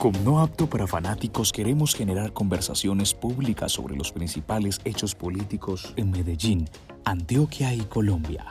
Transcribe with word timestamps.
Con 0.00 0.24
No 0.24 0.40
Apto 0.40 0.66
para 0.66 0.86
Fanáticos 0.86 1.52
queremos 1.52 1.94
generar 1.94 2.32
conversaciones 2.32 3.12
públicas 3.12 3.70
sobre 3.70 3.96
los 3.96 4.12
principales 4.12 4.80
hechos 4.86 5.14
políticos 5.14 5.92
en 5.94 6.10
Medellín, 6.10 6.70
Antioquia 7.04 7.74
y 7.74 7.80
Colombia. 7.80 8.46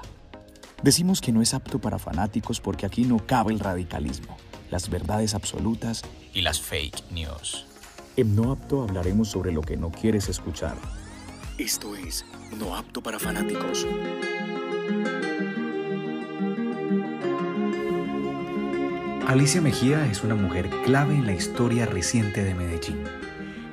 Decimos 0.84 1.22
que 1.22 1.32
no 1.32 1.42
es 1.42 1.56
apto 1.56 1.80
para 1.80 1.98
fanáticos 1.98 2.62
porque 2.62 2.86
aquí 2.86 3.04
no 3.04 3.18
cabe 3.26 3.52
el 3.52 3.60
radicalismo, 3.60 4.38
las 4.70 4.92
verdades 4.92 5.34
absolutas 5.34 6.04
y 6.36 6.42
las 6.42 6.62
fake 6.62 7.10
news. 7.10 7.66
En 8.16 8.36
No 8.36 8.52
Apto 8.52 8.84
hablaremos 8.84 9.30
sobre 9.30 9.52
lo 9.52 9.62
que 9.62 9.76
no 9.76 9.90
quieres 9.90 10.30
escuchar. 10.30 10.78
Esto 11.58 11.96
es 11.96 12.28
No 12.60 12.76
Apto 12.76 13.02
para 13.02 13.18
Fanáticos. 13.18 13.88
Alicia 19.30 19.62
Mejía 19.62 20.08
es 20.08 20.24
una 20.24 20.34
mujer 20.34 20.72
clave 20.84 21.14
en 21.14 21.28
la 21.28 21.34
historia 21.34 21.86
reciente 21.86 22.44
de 22.44 22.56
Medellín. 22.56 23.04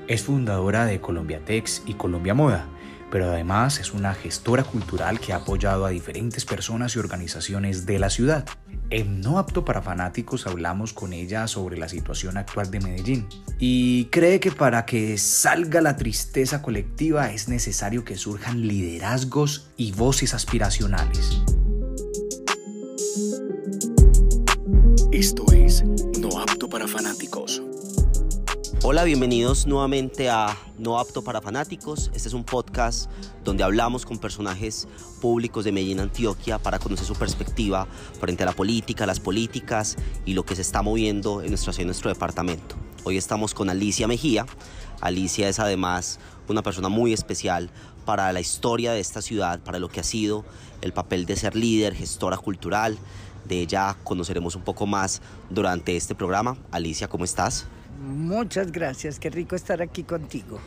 Es 0.07 0.25
fundadora 0.25 0.85
de 0.85 1.01
Colombia 1.01 1.41
Tex 1.43 1.83
y 1.87 1.95
Colombia 1.95 2.35
Moda, 2.35 2.67
pero 3.11 3.31
además 3.31 3.81
es 3.81 3.95
una 3.95 4.13
gestora 4.13 4.65
cultural 4.65 5.19
que 5.19 5.33
ha 5.33 5.37
apoyado 5.37 5.87
a 5.87 5.89
diferentes 5.89 6.45
personas 6.45 6.95
y 6.95 6.99
organizaciones 6.99 7.87
de 7.87 7.99
la 7.99 8.11
ciudad. 8.11 8.45
En 8.91 9.23
No 9.23 9.39
Apto 9.39 9.65
para 9.65 9.81
Fanáticos 9.81 10.47
hablamos 10.47 10.93
con 10.93 11.15
ella 11.15 11.47
sobre 11.47 11.79
la 11.79 11.89
situación 11.89 12.37
actual 12.37 12.71
de 12.71 12.81
Medellín 12.81 13.27
y 13.59 14.05
cree 14.11 14.41
que 14.41 14.53
para 14.53 14.85
que 14.85 15.17
salga 15.17 15.81
la 15.81 15.97
tristeza 15.97 16.61
colectiva 16.61 17.33
es 17.33 17.49
necesario 17.49 18.05
que 18.05 18.19
surjan 18.19 18.61
liderazgos 18.61 19.71
y 19.79 19.93
voces 19.93 20.35
aspiracionales. 20.35 21.41
Esto 25.17 25.47
es 25.51 25.83
No 26.21 26.39
Apto 26.39 26.69
para 26.69 26.87
Fanáticos. 26.87 27.63
Hola, 28.83 29.03
bienvenidos 29.05 29.67
nuevamente 29.67 30.29
a 30.29 30.55
No 30.77 30.99
Apto 30.99 31.25
para 31.25 31.41
Fanáticos. 31.41 32.11
Este 32.13 32.29
es 32.29 32.35
un 32.35 32.45
podcast 32.45 33.11
donde 33.43 33.65
hablamos 33.65 34.05
con 34.05 34.19
personajes 34.19 34.87
públicos 35.23 35.65
de 35.65 35.73
Medellín, 35.73 36.01
Antioquia, 36.01 36.59
para 36.59 36.79
conocer 36.79 37.07
su 37.07 37.15
perspectiva 37.15 37.89
frente 38.21 38.43
a 38.43 38.47
la 38.47 38.53
política, 38.53 39.07
las 39.07 39.19
políticas 39.19 39.97
y 40.27 40.35
lo 40.35 40.45
que 40.45 40.55
se 40.55 40.61
está 40.61 40.83
moviendo 40.83 41.41
en 41.41 41.49
nuestro, 41.49 41.73
en 41.79 41.87
nuestro 41.87 42.11
departamento. 42.11 42.77
Hoy 43.05 43.17
estamos 43.17 43.55
con 43.55 43.71
Alicia 43.71 44.07
Mejía. 44.07 44.45
Alicia 45.01 45.49
es 45.49 45.59
además 45.61 46.21
una 46.47 46.63
persona 46.63 46.91
muy 46.91 47.15
especial 47.15 47.71
para 48.05 48.31
la 48.35 48.41
historia 48.41 48.93
de 48.93 49.01
esta 49.01 49.23
ciudad, 49.23 49.61
para 49.61 49.79
lo 49.79 49.89
que 49.89 50.01
ha 50.01 50.05
sido 50.05 50.45
el 50.83 50.93
papel 50.93 51.25
de 51.25 51.37
ser 51.37 51.57
líder, 51.57 51.95
gestora 51.95 52.37
cultural, 52.37 52.99
de 53.47 53.61
ella 53.61 53.97
conoceremos 54.05 54.57
un 54.57 54.63
poco 54.63 54.87
más 54.87 55.21
durante 55.51 55.97
este 55.97 56.15
programa. 56.15 56.57
Alicia, 56.71 57.09
¿cómo 57.09 57.25
estás? 57.25 57.67
Muchas 58.01 58.73
gracias, 58.73 59.19
qué 59.19 59.31
rico 59.31 59.57
estar 59.57 59.81
aquí 59.81 60.03
contigo. 60.03 60.59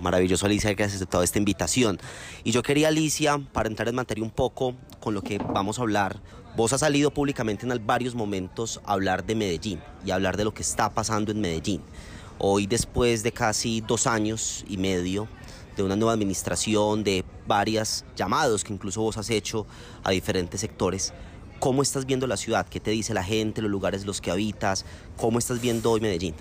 maravilloso 0.00 0.46
Alicia 0.46 0.74
que 0.74 0.84
has 0.84 0.94
aceptado 0.94 1.22
esta 1.22 1.38
invitación. 1.38 1.98
Y 2.44 2.52
yo 2.52 2.62
quería 2.62 2.88
Alicia, 2.88 3.38
para 3.52 3.68
entrar 3.68 3.88
en 3.88 3.94
materia 3.94 4.22
un 4.22 4.30
poco 4.30 4.74
con 5.00 5.14
lo 5.14 5.22
que 5.22 5.38
vamos 5.38 5.78
a 5.78 5.82
hablar, 5.82 6.20
vos 6.56 6.72
has 6.72 6.80
salido 6.80 7.10
públicamente 7.10 7.66
en 7.66 7.86
varios 7.86 8.14
momentos 8.14 8.80
a 8.84 8.92
hablar 8.92 9.24
de 9.24 9.34
Medellín 9.34 9.80
y 10.04 10.10
a 10.10 10.16
hablar 10.16 10.36
de 10.36 10.44
lo 10.44 10.52
que 10.52 10.62
está 10.62 10.90
pasando 10.90 11.32
en 11.32 11.40
Medellín. 11.40 11.82
Hoy 12.38 12.66
después 12.66 13.22
de 13.22 13.32
casi 13.32 13.80
dos 13.80 14.06
años 14.06 14.64
y 14.68 14.76
medio 14.76 15.28
de 15.76 15.84
una 15.84 15.96
nueva 15.96 16.12
administración, 16.12 17.04
de 17.04 17.24
varias 17.46 18.04
llamados 18.16 18.64
que 18.64 18.72
incluso 18.72 19.00
vos 19.00 19.16
has 19.16 19.30
hecho 19.30 19.66
a 20.02 20.10
diferentes 20.10 20.60
sectores, 20.60 21.12
¿Cómo 21.60 21.82
estás 21.82 22.06
viendo 22.06 22.28
la 22.28 22.36
ciudad? 22.36 22.68
¿Qué 22.68 22.78
te 22.78 22.92
dice 22.92 23.12
la 23.14 23.24
gente, 23.24 23.60
los 23.62 23.70
lugares 23.70 24.06
los 24.06 24.20
que 24.20 24.30
habitas? 24.30 24.84
¿Cómo 25.16 25.40
estás 25.40 25.60
viendo 25.60 25.90
hoy 25.90 26.00
Medellín? 26.00 26.34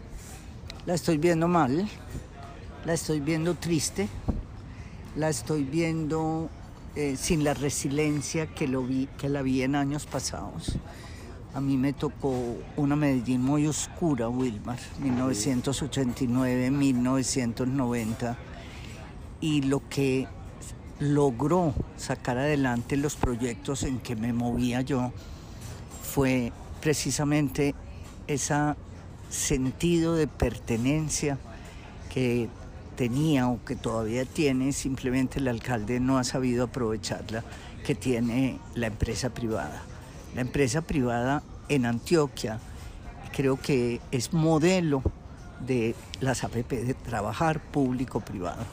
La 0.86 0.94
estoy 0.94 1.18
viendo 1.18 1.48
mal, 1.48 1.90
la 2.86 2.94
estoy 2.94 3.20
viendo 3.20 3.56
triste, 3.56 4.08
la 5.16 5.30
estoy 5.30 5.64
viendo 5.64 6.50
eh, 6.96 7.16
sin 7.18 7.44
la 7.44 7.56
resiliencia 7.56 8.46
que, 8.46 8.68
lo 8.68 8.84
vi, 8.84 9.10
que 9.18 9.28
la 9.28 9.42
vi 9.42 9.64
en 9.64 9.76
años 9.76 10.06
pasados. 10.06 10.78
A 11.56 11.62
mí 11.62 11.78
me 11.78 11.94
tocó 11.94 12.56
una 12.76 12.96
Medellín 12.96 13.42
muy 13.42 13.66
oscura, 13.66 14.30
Wilmar, 14.30 14.78
1989, 15.02 16.70
1990. 16.70 18.38
Y 19.42 19.64
lo 19.64 19.82
que 19.90 20.28
logró 21.00 21.74
sacar 21.98 22.38
adelante 22.38 22.98
los 22.98 23.16
proyectos 23.16 23.84
en 23.84 24.00
que 24.00 24.16
me 24.16 24.34
movía 24.34 24.82
yo 24.82 25.12
fue 26.02 26.52
precisamente 26.82 27.76
ese 28.28 28.56
sentido 29.30 30.16
de 30.16 30.28
pertenencia 30.28 31.38
que 32.14 32.50
tenía 32.96 33.48
o 33.48 33.64
que 33.64 33.76
todavía 33.76 34.26
tiene, 34.26 34.74
simplemente 34.74 35.40
el 35.40 35.48
alcalde 35.48 36.00
no 36.00 36.18
ha 36.18 36.24
sabido 36.24 36.66
aprovecharla, 36.66 37.44
que 37.86 37.94
tiene 37.94 38.60
la 38.74 38.88
empresa 38.88 39.30
privada. 39.30 39.84
La 40.34 40.42
empresa 40.42 40.82
privada 40.82 41.44
en 41.70 41.86
Antioquia 41.86 42.60
creo 43.36 43.60
que 43.62 44.02
es 44.12 44.34
modelo 44.34 45.04
de 45.60 45.96
las 46.20 46.44
APP 46.44 46.72
de 46.72 46.94
trabajar 46.96 47.62
público-privado. 47.62 48.64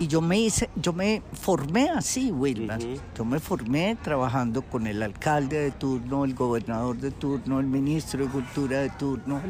Y 0.00 0.08
yo 0.08 0.20
me 0.20 0.38
hice, 0.40 0.70
yo 0.74 0.92
me 0.92 1.22
formé 1.32 1.88
así, 1.88 2.32
Wilmar. 2.32 2.80
Yo 3.16 3.24
me 3.24 3.38
formé 3.38 3.96
trabajando 4.02 4.62
con 4.62 4.88
el 4.88 5.02
alcalde 5.02 5.58
de 5.58 5.70
turno, 5.70 6.24
el 6.24 6.34
gobernador 6.34 6.96
de 6.96 7.12
turno, 7.12 7.60
el 7.60 7.66
ministro 7.66 8.24
de 8.24 8.30
Cultura 8.30 8.80
de 8.80 8.90
turno, 8.90 9.40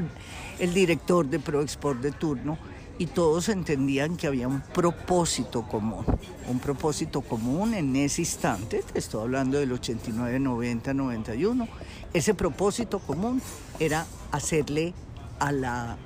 el, 0.58 0.74
director 0.74 1.26
de 1.26 1.38
ProExport 1.38 2.00
de 2.00 2.12
turno, 2.12 2.58
y 2.98 3.06
todos 3.06 3.48
entendían 3.48 4.16
que 4.16 4.26
había 4.26 4.46
un 4.46 4.60
propósito 4.60 5.62
común. 5.62 6.04
Un 6.48 6.58
propósito 6.58 7.22
común 7.22 7.72
en 7.72 7.96
ese 7.96 8.20
instante, 8.20 8.82
te 8.92 8.98
estoy 8.98 9.22
hablando 9.22 9.58
del 9.58 9.72
89, 9.72 10.38
90, 10.40 10.92
91. 10.92 11.68
Ese 12.12 12.34
propósito 12.34 12.98
común 12.98 13.40
era 13.80 14.06
hacerle 14.30 14.92
a 15.38 15.52
la. 15.52 15.96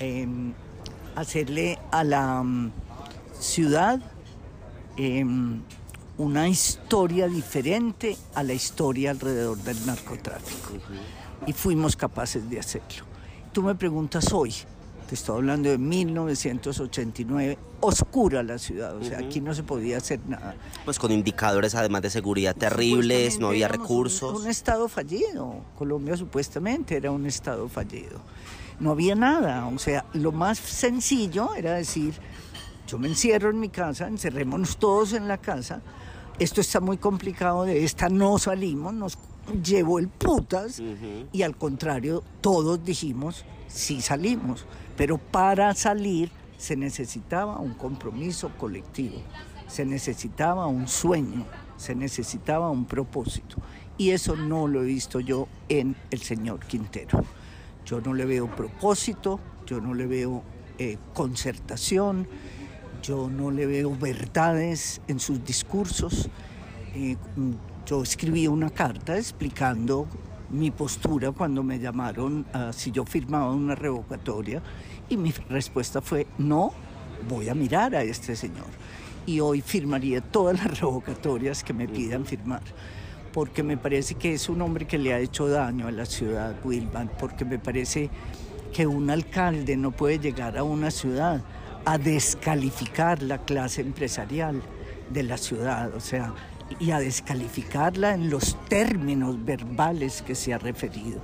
Em, 0.00 0.54
hacerle 1.16 1.78
a 1.90 2.04
la 2.04 2.42
mm, 2.42 2.72
ciudad 3.40 4.00
em, 4.96 5.62
una 6.18 6.48
historia 6.48 7.28
diferente 7.28 8.16
a 8.34 8.42
la 8.42 8.52
historia 8.52 9.10
alrededor 9.10 9.56
del 9.58 9.86
narcotráfico. 9.86 10.72
Y 11.46 11.52
fuimos 11.54 11.96
capaces 11.96 12.48
de 12.50 12.60
hacerlo. 12.60 13.04
Tú 13.52 13.62
me 13.62 13.74
preguntas 13.74 14.32
hoy, 14.32 14.54
te 15.08 15.14
estoy 15.14 15.36
hablando 15.36 15.70
de 15.70 15.78
1989, 15.78 17.58
oscura 17.80 18.42
la 18.42 18.58
ciudad, 18.58 18.94
o 18.94 19.02
sea, 19.02 19.18
aquí 19.18 19.40
no 19.40 19.54
se 19.54 19.62
podía 19.62 19.96
hacer 19.96 20.20
nada. 20.28 20.54
Pues 20.84 20.98
con 20.98 21.10
indicadores 21.10 21.74
además 21.74 22.02
de 22.02 22.10
seguridad 22.10 22.54
terribles, 22.54 23.40
no 23.40 23.48
había 23.48 23.68
recursos. 23.68 24.38
un, 24.38 24.46
estado 24.46 24.88
fallido, 24.88 25.64
Colombia 25.76 26.16
supuestamente 26.16 26.96
era 26.96 27.10
un 27.10 27.26
estado 27.26 27.68
fallido. 27.68 28.20
No 28.78 28.92
había 28.92 29.14
nada, 29.14 29.66
o 29.66 29.78
sea, 29.78 30.04
lo 30.12 30.32
más 30.32 30.58
sencillo 30.58 31.54
era 31.54 31.74
decir, 31.74 32.14
yo 32.90 32.98
me 32.98 33.06
encierro 33.06 33.50
en 33.50 33.60
mi 33.60 33.68
casa, 33.68 34.08
encerrémonos 34.08 34.76
todos 34.76 35.12
en 35.12 35.28
la 35.28 35.38
casa. 35.38 35.80
Esto 36.40 36.60
está 36.60 36.80
muy 36.80 36.96
complicado, 36.96 37.64
de 37.64 37.84
esta 37.84 38.08
no 38.08 38.36
salimos, 38.38 38.92
nos 38.92 39.18
llevó 39.62 39.98
el 40.00 40.08
putas 40.08 40.82
y 41.32 41.42
al 41.42 41.56
contrario, 41.56 42.24
todos 42.40 42.84
dijimos, 42.84 43.44
sí 43.68 44.00
salimos, 44.00 44.66
pero 44.96 45.18
para 45.18 45.72
salir 45.74 46.32
se 46.58 46.76
necesitaba 46.76 47.58
un 47.58 47.74
compromiso 47.74 48.50
colectivo, 48.58 49.22
se 49.68 49.84
necesitaba 49.84 50.66
un 50.66 50.88
sueño, 50.88 51.46
se 51.76 51.94
necesitaba 51.94 52.70
un 52.70 52.86
propósito. 52.86 53.56
Y 53.98 54.10
eso 54.10 54.34
no 54.34 54.66
lo 54.66 54.82
he 54.82 54.86
visto 54.86 55.20
yo 55.20 55.46
en 55.68 55.94
el 56.10 56.22
señor 56.22 56.60
Quintero. 56.60 57.22
Yo 57.84 58.00
no 58.00 58.14
le 58.14 58.24
veo 58.24 58.48
propósito, 58.48 59.38
yo 59.66 59.80
no 59.80 59.94
le 59.94 60.06
veo 60.06 60.42
eh, 60.78 60.96
concertación, 61.12 62.26
yo 63.02 63.28
no 63.30 63.50
le 63.50 63.66
veo 63.66 63.96
verdades 63.96 65.00
en 65.08 65.20
sus 65.20 65.44
discursos. 65.44 66.28
Eh, 66.94 67.16
yo 67.86 68.02
escribí 68.02 68.46
una 68.46 68.70
carta 68.70 69.16
explicando 69.16 70.06
mi 70.50 70.70
postura 70.70 71.30
cuando 71.32 71.62
me 71.62 71.78
llamaron 71.78 72.44
a 72.52 72.72
si 72.72 72.90
yo 72.90 73.04
firmaba 73.04 73.52
una 73.52 73.74
revocatoria 73.74 74.62
y 75.08 75.16
mi 75.16 75.32
respuesta 75.48 76.00
fue 76.00 76.26
no, 76.38 76.72
voy 77.28 77.48
a 77.48 77.54
mirar 77.54 77.94
a 77.94 78.02
este 78.02 78.34
señor 78.34 78.66
y 79.26 79.40
hoy 79.40 79.60
firmaría 79.60 80.20
todas 80.20 80.58
las 80.58 80.80
revocatorias 80.80 81.62
que 81.62 81.72
me 81.72 81.86
pidan 81.86 82.26
firmar 82.26 82.62
porque 83.32 83.62
me 83.62 83.76
parece 83.76 84.14
que 84.14 84.34
es 84.34 84.48
un 84.48 84.60
hombre 84.60 84.86
que 84.86 84.98
le 84.98 85.14
ha 85.14 85.18
hecho 85.18 85.48
daño 85.48 85.86
a 85.86 85.92
la 85.92 86.04
ciudad, 86.04 86.54
Wilman, 86.64 87.10
porque 87.18 87.44
me 87.44 87.58
parece 87.58 88.10
que 88.72 88.86
un 88.86 89.10
alcalde 89.10 89.76
no 89.76 89.92
puede 89.92 90.18
llegar 90.18 90.58
a 90.58 90.64
una 90.64 90.90
ciudad 90.90 91.42
a 91.84 91.98
descalificar 91.98 93.22
la 93.22 93.38
clase 93.44 93.80
empresarial 93.82 94.62
de 95.10 95.22
la 95.22 95.36
ciudad. 95.36 95.94
O 95.94 96.00
sea, 96.00 96.34
y 96.78 96.92
a 96.92 97.00
descalificarla 97.00 98.14
en 98.14 98.30
los 98.30 98.56
términos 98.68 99.44
verbales 99.44 100.22
que 100.22 100.34
se 100.34 100.54
ha 100.54 100.58
referido. 100.58 101.20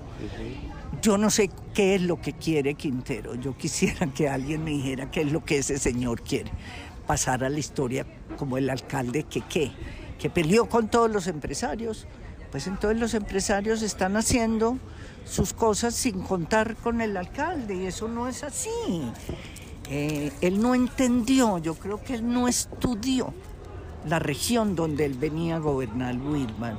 Yo 1.02 1.18
no 1.18 1.30
sé 1.30 1.50
qué 1.74 1.94
es 1.94 2.02
lo 2.02 2.20
que 2.20 2.32
quiere 2.32 2.74
Quintero. 2.74 3.34
Yo 3.34 3.56
quisiera 3.56 4.06
que 4.08 4.28
alguien 4.28 4.64
me 4.64 4.70
dijera 4.70 5.10
qué 5.10 5.20
es 5.22 5.32
lo 5.32 5.44
que 5.44 5.58
ese 5.58 5.78
señor 5.78 6.22
quiere. 6.22 6.50
Pasar 7.06 7.44
a 7.44 7.48
la 7.48 7.58
historia 7.58 8.04
como 8.36 8.58
el 8.58 8.68
alcalde 8.68 9.22
que 9.22 9.42
qué, 9.42 9.70
que 10.18 10.30
peleó 10.30 10.68
con 10.68 10.88
todos 10.88 11.10
los 11.10 11.28
empresarios. 11.28 12.06
Pues 12.50 12.66
entonces 12.66 12.98
los 12.98 13.14
empresarios 13.14 13.82
están 13.82 14.16
haciendo 14.16 14.78
sus 15.24 15.52
cosas 15.52 15.94
sin 15.94 16.22
contar 16.22 16.76
con 16.76 17.00
el 17.00 17.16
alcalde 17.16 17.74
y 17.74 17.86
eso 17.86 18.08
no 18.08 18.28
es 18.28 18.42
así. 18.42 18.70
Eh, 19.88 20.32
él 20.40 20.60
no 20.60 20.74
entendió, 20.74 21.58
yo 21.58 21.74
creo 21.74 22.02
que 22.02 22.14
él 22.14 22.28
no 22.28 22.48
estudió 22.48 23.32
la 24.06 24.18
región 24.18 24.74
donde 24.74 25.04
él 25.04 25.14
venía 25.14 25.56
a 25.56 25.58
gobernar 25.58 26.16
Wilman. 26.16 26.78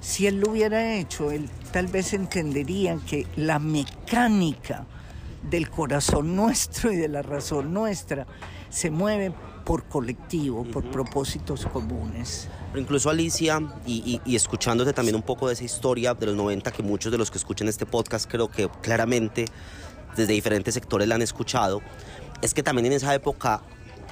Si 0.00 0.26
él 0.26 0.40
lo 0.40 0.52
hubiera 0.52 0.94
hecho, 0.94 1.30
él 1.30 1.50
tal 1.72 1.86
vez 1.88 2.12
entendería 2.12 2.98
que 3.06 3.26
la 3.36 3.58
mecánica 3.58 4.86
del 5.50 5.70
corazón 5.70 6.36
nuestro 6.36 6.92
y 6.92 6.96
de 6.96 7.08
la 7.08 7.22
razón 7.22 7.72
nuestra 7.72 8.26
se 8.68 8.90
mueve 8.90 9.32
por 9.64 9.84
colectivo, 9.84 10.64
por 10.64 10.84
propósitos 10.90 11.66
comunes. 11.66 12.48
Pero 12.70 12.80
incluso 12.80 13.10
Alicia, 13.10 13.60
y, 13.84 14.20
y, 14.24 14.36
escuchándote 14.36 14.92
también 14.92 15.16
un 15.16 15.22
poco 15.22 15.48
de 15.48 15.54
esa 15.54 15.64
historia 15.64 16.14
de 16.14 16.26
los 16.26 16.36
90, 16.36 16.70
que 16.70 16.82
muchos 16.82 17.10
de 17.10 17.18
los 17.18 17.30
que 17.30 17.38
escuchan 17.38 17.66
este 17.66 17.84
podcast 17.84 18.30
creo 18.30 18.48
que 18.48 18.68
claramente 18.80 19.46
desde 20.16 20.32
diferentes 20.32 20.74
sectores 20.74 21.08
la 21.08 21.16
han 21.16 21.22
escuchado, 21.22 21.82
es 22.42 22.54
que 22.54 22.62
también 22.62 22.86
en 22.86 22.92
esa 22.92 23.14
época 23.14 23.62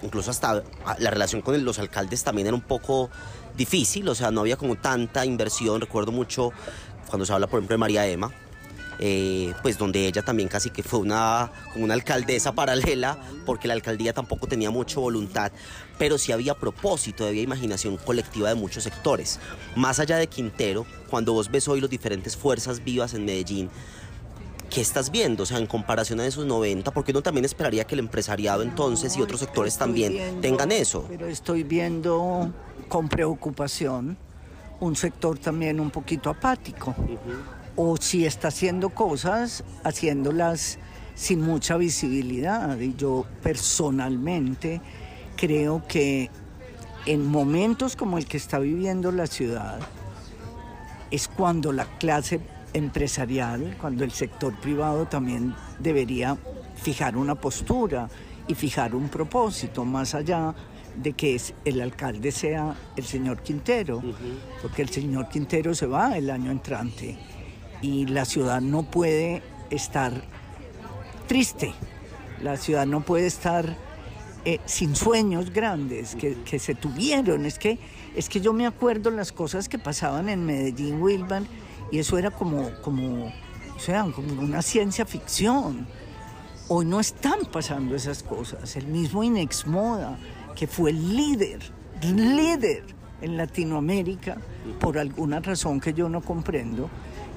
incluso 0.02 0.30
hasta 0.30 0.62
la 0.98 1.10
relación 1.10 1.40
con 1.42 1.62
los 1.64 1.78
alcaldes 1.78 2.22
también 2.24 2.46
era 2.46 2.54
un 2.54 2.62
poco 2.62 3.10
difícil, 3.56 4.08
o 4.08 4.14
sea, 4.14 4.30
no 4.30 4.40
había 4.40 4.56
como 4.56 4.76
tanta 4.76 5.24
inversión. 5.24 5.80
Recuerdo 5.80 6.12
mucho 6.12 6.52
cuando 7.08 7.24
se 7.24 7.32
habla, 7.32 7.46
por 7.46 7.58
ejemplo, 7.58 7.74
de 7.74 7.78
María 7.78 8.06
Emma, 8.06 8.30
eh, 8.98 9.52
pues 9.62 9.78
donde 9.78 10.06
ella 10.06 10.22
también 10.22 10.48
casi 10.48 10.70
que 10.70 10.82
fue 10.82 11.00
una, 11.00 11.50
como 11.72 11.84
una 11.84 11.94
alcaldesa 11.94 12.52
paralela, 12.52 13.18
porque 13.46 13.68
la 13.68 13.74
alcaldía 13.74 14.12
tampoco 14.12 14.46
tenía 14.46 14.70
mucha 14.70 15.00
voluntad, 15.00 15.52
pero 15.98 16.18
sí 16.18 16.32
había 16.32 16.54
propósito, 16.54 17.26
había 17.26 17.42
imaginación 17.42 17.96
colectiva 17.96 18.48
de 18.48 18.54
muchos 18.54 18.84
sectores. 18.84 19.40
Más 19.76 20.00
allá 20.00 20.16
de 20.16 20.26
Quintero, 20.26 20.86
cuando 21.08 21.32
vos 21.32 21.50
ves 21.50 21.66
hoy 21.68 21.80
las 21.80 21.90
diferentes 21.90 22.36
fuerzas 22.36 22.84
vivas 22.84 23.14
en 23.14 23.24
Medellín, 23.24 23.70
¿qué 24.74 24.80
estás 24.80 25.12
viendo? 25.12 25.44
O 25.44 25.46
sea, 25.46 25.58
en 25.58 25.66
comparación 25.66 26.18
a 26.18 26.26
esos 26.26 26.46
90, 26.46 26.90
porque 26.90 27.12
uno 27.12 27.22
también 27.22 27.44
esperaría 27.44 27.84
que 27.84 27.94
el 27.94 28.00
empresariado 28.00 28.62
entonces 28.62 29.16
y 29.16 29.22
otros 29.22 29.38
sectores 29.38 29.78
también 29.78 30.40
tengan 30.40 30.72
eso. 30.72 31.04
Pero 31.08 31.28
estoy 31.28 31.62
viendo 31.62 32.52
con 32.88 33.08
preocupación 33.08 34.18
un 34.80 34.96
sector 34.96 35.38
también 35.38 35.78
un 35.78 35.90
poquito 35.90 36.28
apático. 36.28 36.92
O 37.76 37.96
si 37.96 38.26
está 38.26 38.48
haciendo 38.48 38.90
cosas, 38.90 39.62
haciéndolas 39.84 40.78
sin 41.14 41.40
mucha 41.40 41.76
visibilidad. 41.76 42.76
Y 42.80 42.96
yo 42.96 43.26
personalmente 43.44 44.80
creo 45.36 45.84
que 45.86 46.30
en 47.06 47.24
momentos 47.24 47.94
como 47.94 48.18
el 48.18 48.26
que 48.26 48.38
está 48.38 48.58
viviendo 48.58 49.12
la 49.12 49.28
ciudad, 49.28 49.78
es 51.12 51.28
cuando 51.28 51.72
la 51.72 51.84
clase 51.98 52.40
empresarial, 52.74 53.76
cuando 53.80 54.04
el 54.04 54.10
sector 54.10 54.54
privado 54.60 55.06
también 55.06 55.54
debería 55.78 56.36
fijar 56.76 57.16
una 57.16 57.34
postura 57.34 58.08
y 58.46 58.54
fijar 58.54 58.94
un 58.94 59.08
propósito 59.08 59.84
más 59.84 60.14
allá 60.14 60.54
de 60.96 61.12
que 61.12 61.40
el 61.64 61.80
alcalde 61.80 62.30
sea 62.30 62.74
el 62.96 63.04
señor 63.04 63.42
Quintero, 63.42 64.02
porque 64.60 64.82
el 64.82 64.90
señor 64.90 65.28
Quintero 65.28 65.74
se 65.74 65.86
va 65.86 66.16
el 66.16 66.30
año 66.30 66.50
entrante 66.50 67.16
y 67.80 68.06
la 68.06 68.24
ciudad 68.24 68.60
no 68.60 68.82
puede 68.82 69.42
estar 69.70 70.12
triste, 71.26 71.72
la 72.42 72.56
ciudad 72.56 72.86
no 72.86 73.00
puede 73.00 73.26
estar 73.26 73.76
eh, 74.44 74.60
sin 74.66 74.94
sueños 74.94 75.50
grandes 75.50 76.14
que, 76.14 76.36
que, 76.44 76.58
se 76.58 76.74
tuvieron. 76.74 77.46
Es 77.46 77.58
que, 77.58 77.78
es 78.14 78.28
que 78.28 78.40
yo 78.42 78.52
me 78.52 78.66
acuerdo 78.66 79.10
las 79.10 79.32
cosas 79.32 79.70
que 79.70 79.78
pasaban 79.78 80.28
en 80.28 80.44
Medellín, 80.44 81.00
Wilban, 81.00 81.46
y 81.90 81.98
eso 81.98 82.18
era 82.18 82.30
como, 82.30 82.70
como, 82.82 83.26
o 83.26 83.78
sea, 83.78 84.04
como 84.14 84.40
una 84.42 84.62
ciencia 84.62 85.04
ficción. 85.04 85.86
Hoy 86.68 86.86
no 86.86 87.00
están 87.00 87.40
pasando 87.52 87.94
esas 87.94 88.22
cosas. 88.22 88.76
El 88.76 88.86
mismo 88.86 89.22
Inex 89.22 89.66
Moda, 89.66 90.18
que 90.56 90.66
fue 90.66 90.92
líder, 90.92 91.60
líder 92.02 92.84
en 93.20 93.36
Latinoamérica, 93.36 94.38
por 94.80 94.98
alguna 94.98 95.40
razón 95.40 95.80
que 95.80 95.92
yo 95.92 96.08
no 96.08 96.20
comprendo, 96.20 96.88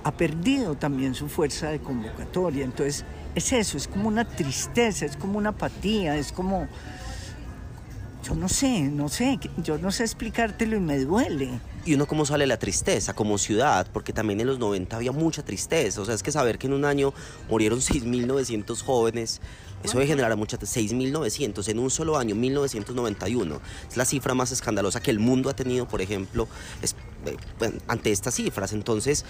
ha 0.04 0.12
perdido 0.12 0.76
también 0.76 1.14
su 1.14 1.28
fuerza 1.28 1.70
de 1.70 1.80
convocatoria. 1.80 2.64
Entonces, 2.64 3.04
es 3.36 3.52
eso, 3.54 3.78
es 3.78 3.88
como 3.88 4.08
una 4.08 4.26
tristeza, 4.26 5.06
es 5.06 5.18
como 5.18 5.38
una 5.38 5.50
apatía, 5.50 6.16
es 6.18 6.32
como, 6.32 6.68
yo 8.24 8.36
no 8.36 8.50
sé, 8.50 8.84
no 8.84 9.10
sé, 9.10 9.40
yo 9.58 9.78
no 9.78 9.92
sé 9.92 10.04
explicártelo 10.04 10.78
y 10.78 10.80
me 10.80 11.00
duele. 11.00 11.60
Y 11.88 11.94
uno 11.94 12.06
cómo 12.06 12.25
sale 12.25 12.45
la 12.45 12.60
tristeza 12.60 13.13
como 13.13 13.38
ciudad, 13.38 13.88
porque 13.94 14.12
también 14.12 14.42
en 14.42 14.48
los 14.48 14.60
90 14.60 14.98
había 14.98 15.13
mucha 15.13 15.45
tristeza. 15.45 16.01
O 16.01 16.06
sea, 16.06 16.16
es 16.16 16.22
que 16.22 16.34
saber 16.34 16.57
que 16.57 16.68
en 16.68 16.74
un 16.74 16.84
año 16.84 17.13
murieron 17.50 17.80
6.900 17.80 18.84
jóvenes, 18.84 19.39
eso 19.83 19.97
debe 19.97 20.07
generar 20.07 20.35
mucha 20.35 20.57
6.900 20.57 21.68
en 21.69 21.79
un 21.79 21.89
solo 21.89 22.18
año, 22.18 22.35
1991. 22.35 23.62
Es 23.89 23.97
la 23.97 24.06
cifra 24.06 24.33
más 24.33 24.51
escandalosa 24.51 25.01
que 25.01 25.12
el 25.12 25.19
mundo 25.19 25.50
ha 25.50 25.56
tenido, 25.56 25.88
por 25.88 26.01
ejemplo, 26.01 26.47
eh, 26.81 27.38
ante 27.88 28.12
estas 28.12 28.35
cifras. 28.35 28.74
Entonces, 28.74 29.25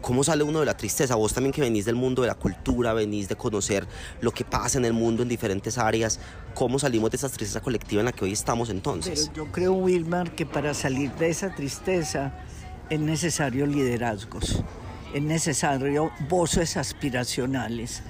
¿cómo 0.00 0.24
sale 0.24 0.42
uno 0.42 0.60
de 0.60 0.66
la 0.66 0.76
tristeza? 0.76 1.14
Vos 1.14 1.32
también 1.32 1.52
que 1.52 1.60
venís 1.60 1.84
del 1.84 1.96
mundo 1.96 2.22
de 2.22 2.28
la 2.28 2.34
cultura, 2.34 2.92
venís 2.92 3.28
de 3.28 3.36
conocer 3.36 3.86
lo 4.20 4.32
que 4.32 4.44
pasa 4.44 4.78
en 4.78 4.84
el 4.84 4.92
mundo 4.92 5.22
en 5.22 5.28
diferentes 5.28 5.78
áreas, 5.78 6.20
¿cómo 6.54 6.78
salimos 6.78 7.10
de 7.10 7.16
esa 7.16 7.28
tristeza 7.28 7.60
colectiva 7.60 8.00
en 8.00 8.06
la 8.06 8.12
que 8.12 8.24
hoy 8.24 8.32
estamos 8.32 8.70
entonces? 8.70 9.30
Pero 9.32 9.46
yo 9.46 9.52
creo, 9.52 9.72
Wilmar, 9.74 10.34
que 10.34 10.46
para 10.46 10.74
salir 10.74 11.12
de 11.12 11.28
esa 11.28 11.54
tristeza 11.54 12.32
es 12.88 13.00
necesario 13.00 13.66
liderazgos, 13.66 14.62
es 15.14 15.22
necesario 15.22 16.10
voces 16.28 16.76
aspiracionales, 16.76 18.02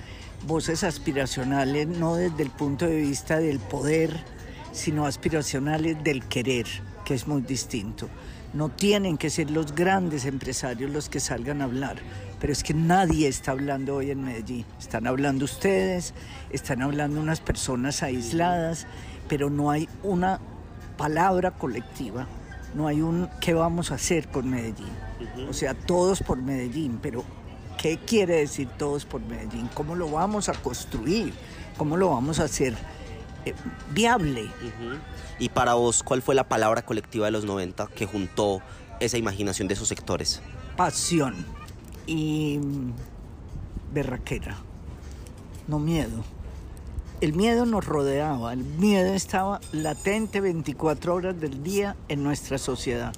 voces 0.46 0.84
aspiracionales 0.84 1.86
no 1.86 2.16
desde 2.16 2.42
el 2.42 2.50
punto 2.50 2.86
de 2.86 2.96
vista 2.96 3.38
del 3.38 3.58
poder, 3.58 4.18
sino 4.72 5.06
aspiracionales 5.06 6.02
del 6.02 6.24
querer, 6.24 6.66
que 7.04 7.14
es 7.14 7.26
muy 7.26 7.42
distinto. 7.42 8.08
No 8.52 8.68
tienen 8.68 9.16
que 9.16 9.30
ser 9.30 9.50
los 9.50 9.74
grandes 9.74 10.24
empresarios 10.24 10.90
los 10.90 11.08
que 11.08 11.20
salgan 11.20 11.60
a 11.60 11.64
hablar, 11.64 11.98
pero 12.40 12.52
es 12.52 12.64
que 12.64 12.74
nadie 12.74 13.28
está 13.28 13.52
hablando 13.52 13.96
hoy 13.96 14.10
en 14.10 14.24
Medellín. 14.24 14.64
Están 14.78 15.06
hablando 15.06 15.44
ustedes, 15.44 16.14
están 16.50 16.82
hablando 16.82 17.20
unas 17.20 17.40
personas 17.40 18.02
aisladas, 18.02 18.86
pero 19.28 19.50
no 19.50 19.70
hay 19.70 19.88
una 20.02 20.40
palabra 20.96 21.52
colectiva, 21.52 22.26
no 22.74 22.88
hay 22.88 23.00
un 23.00 23.28
qué 23.40 23.54
vamos 23.54 23.92
a 23.92 23.94
hacer 23.94 24.28
con 24.28 24.50
Medellín. 24.50 24.90
O 25.48 25.52
sea, 25.52 25.74
todos 25.74 26.20
por 26.22 26.38
Medellín, 26.38 26.98
pero 27.00 27.24
¿qué 27.80 27.98
quiere 27.98 28.36
decir 28.36 28.68
todos 28.76 29.06
por 29.06 29.22
Medellín? 29.22 29.68
¿Cómo 29.72 29.94
lo 29.94 30.10
vamos 30.10 30.48
a 30.48 30.52
construir? 30.52 31.32
¿Cómo 31.78 31.96
lo 31.96 32.10
vamos 32.10 32.38
a 32.38 32.44
hacer 32.44 32.76
eh, 33.46 33.54
viable? 33.92 34.50
Y 35.38 35.48
para 35.48 35.74
vos, 35.74 36.02
¿cuál 36.02 36.20
fue 36.20 36.34
la 36.34 36.46
palabra 36.46 36.82
colectiva 36.82 37.24
de 37.26 37.32
los 37.32 37.46
90 37.46 37.86
que 37.86 38.04
juntó 38.04 38.60
esa 39.00 39.16
imaginación 39.16 39.66
de 39.66 39.74
esos 39.74 39.88
sectores? 39.88 40.42
Pasión 40.76 41.46
y 42.06 42.58
mm, 42.58 42.92
berraquera, 43.94 44.58
no 45.66 45.78
miedo. 45.78 46.22
El 47.22 47.32
miedo 47.32 47.64
nos 47.64 47.86
rodeaba, 47.86 48.52
el 48.52 48.64
miedo 48.64 49.14
estaba 49.14 49.60
latente 49.72 50.40
24 50.40 51.14
horas 51.14 51.40
del 51.40 51.62
día 51.62 51.96
en 52.08 52.22
nuestra 52.22 52.58
sociedad. 52.58 53.14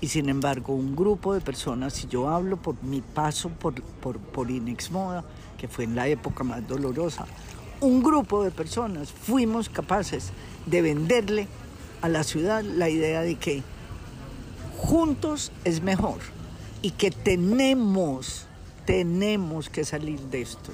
Y 0.00 0.08
sin 0.08 0.28
embargo, 0.28 0.74
un 0.74 0.96
grupo 0.96 1.34
de 1.34 1.40
personas, 1.40 2.02
y 2.04 2.08
yo 2.08 2.28
hablo 2.28 2.56
por 2.56 2.82
mi 2.82 3.02
paso 3.02 3.50
por, 3.50 3.82
por, 3.82 4.18
por 4.18 4.50
Inex 4.50 4.90
Moda, 4.90 5.24
que 5.58 5.68
fue 5.68 5.84
en 5.84 5.94
la 5.94 6.08
época 6.08 6.42
más 6.42 6.66
dolorosa, 6.66 7.26
un 7.80 8.02
grupo 8.02 8.44
de 8.44 8.50
personas 8.50 9.10
fuimos 9.10 9.68
capaces 9.68 10.32
de 10.66 10.82
venderle 10.82 11.48
a 12.02 12.08
la 12.08 12.24
ciudad 12.24 12.62
la 12.62 12.88
idea 12.88 13.20
de 13.22 13.36
que 13.36 13.62
juntos 14.76 15.52
es 15.64 15.82
mejor 15.82 16.18
y 16.82 16.92
que 16.92 17.10
tenemos, 17.10 18.46
tenemos 18.86 19.68
que 19.68 19.84
salir 19.84 20.18
de 20.20 20.42
esto. 20.42 20.72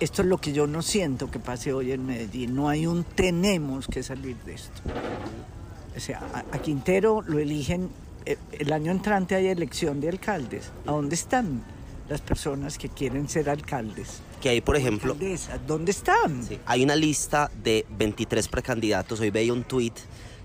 Esto 0.00 0.22
es 0.22 0.28
lo 0.28 0.38
que 0.38 0.52
yo 0.52 0.66
no 0.66 0.82
siento 0.82 1.30
que 1.30 1.38
pase 1.38 1.72
hoy 1.72 1.92
en 1.92 2.04
Medellín. 2.04 2.54
No 2.54 2.68
hay 2.68 2.86
un 2.86 3.04
tenemos 3.04 3.86
que 3.86 4.02
salir 4.02 4.36
de 4.44 4.54
esto. 4.54 4.82
O 5.96 6.00
sea, 6.00 6.44
a, 6.50 6.58
Quintero 6.58 7.22
lo 7.22 7.38
eligen, 7.38 7.88
el 8.24 8.72
año 8.72 8.90
entrante 8.90 9.34
hay 9.34 9.48
elección 9.48 10.00
de 10.00 10.08
alcaldes. 10.08 10.70
¿A 10.86 10.92
dónde 10.92 11.14
están 11.14 11.62
las 12.08 12.20
personas 12.20 12.78
que 12.78 12.88
quieren 12.88 13.28
ser 13.28 13.48
alcaldes? 13.50 14.20
que 14.44 14.50
hay, 14.50 14.60
por 14.60 14.76
ejemplo... 14.76 15.16
¿Dónde 15.66 15.90
están? 15.90 16.46
hay 16.66 16.84
una 16.84 16.96
lista 16.96 17.50
de 17.62 17.86
23 17.96 18.46
precandidatos. 18.48 19.18
Hoy 19.20 19.30
veía 19.30 19.54
un 19.54 19.64
tuit 19.64 19.94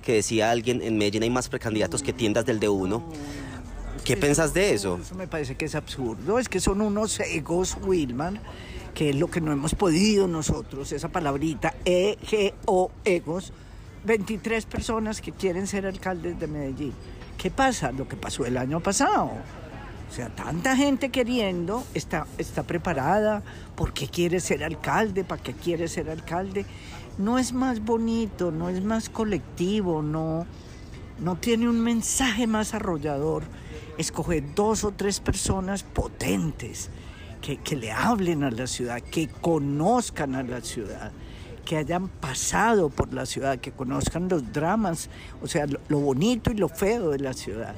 que 0.02 0.14
decía 0.14 0.52
alguien, 0.52 0.82
en 0.82 0.98
Medellín 0.98 1.24
hay 1.24 1.30
más 1.30 1.50
precandidatos 1.50 2.02
que 2.02 2.14
tiendas 2.14 2.46
del 2.46 2.62
de 2.62 2.70
uno. 2.70 3.04
¿Qué 4.06 4.16
pensás 4.16 4.54
de 4.54 4.74
eso? 4.74 5.00
Eso 5.02 5.16
me 5.16 5.28
parece 5.28 5.56
que 5.56 5.66
es 5.66 5.76
absurdo, 5.76 6.40
es 6.40 6.48
que 6.48 6.62
son 6.62 6.80
unos 6.80 7.20
egos, 7.20 7.78
Wilman, 7.86 8.40
que 8.94 9.10
es 9.10 9.18
lo 9.18 9.28
que 9.28 9.42
no 9.42 9.52
hemos 9.52 9.76
podido 9.76 10.30
nosotros, 10.30 10.94
esa 10.94 11.10
palabrita, 11.10 11.76
E-G-O, 11.84 12.92
egos, 13.04 13.52
23 14.06 14.66
personas 14.66 15.20
que 15.20 15.34
quieren 15.34 15.68
ser 15.68 15.86
alcaldes 15.86 16.40
de 16.40 16.48
Medellín. 16.48 16.94
¿Qué 17.40 17.50
pasa? 17.50 17.94
Lo 17.94 18.06
que 18.06 18.18
pasó 18.18 18.46
el 18.46 18.58
año 18.58 18.82
pasado. 18.82 19.32
O 20.10 20.14
sea, 20.14 20.28
tanta 20.28 20.76
gente 20.76 21.10
queriendo, 21.10 21.86
está, 21.94 22.28
está 22.38 22.64
preparada, 22.64 23.44
¿por 23.78 23.94
qué 23.94 24.10
quiere 24.10 24.42
ser 24.42 24.62
alcalde? 24.62 25.24
¿Para 25.24 25.42
qué 25.42 25.54
quiere 25.54 25.88
ser 25.88 26.10
alcalde? 26.10 26.66
No 27.18 27.38
es 27.40 27.54
más 27.54 27.80
bonito, 27.80 28.52
no 28.52 28.68
es 28.68 28.84
más 28.84 29.08
colectivo, 29.10 30.02
no, 30.02 30.46
no 31.20 31.38
tiene 31.38 31.70
un 31.70 31.80
mensaje 31.80 32.46
más 32.46 32.74
arrollador. 32.74 33.44
Escoger 33.98 34.44
dos 34.54 34.84
o 34.84 34.92
tres 34.92 35.22
personas 35.22 35.84
potentes 35.84 36.90
que, 37.42 37.56
que 37.56 37.78
le 37.78 37.94
hablen 37.94 38.44
a 38.44 38.52
la 38.52 38.68
ciudad, 38.68 39.00
que 39.00 39.30
conozcan 39.30 40.36
a 40.36 40.44
la 40.44 40.60
ciudad 40.60 41.14
que 41.70 41.78
hayan 41.78 42.08
pasado 42.08 42.90
por 42.90 43.14
la 43.14 43.28
ciudad, 43.28 43.60
que 43.60 43.72
conozcan 43.72 44.28
los 44.28 44.52
dramas, 44.52 45.08
o 45.40 45.48
sea, 45.48 45.68
lo, 45.68 45.80
lo 45.88 46.00
bonito 46.00 46.50
y 46.50 46.56
lo 46.56 46.68
feo 46.68 47.12
de 47.12 47.20
la 47.20 47.34
ciudad. 47.34 47.76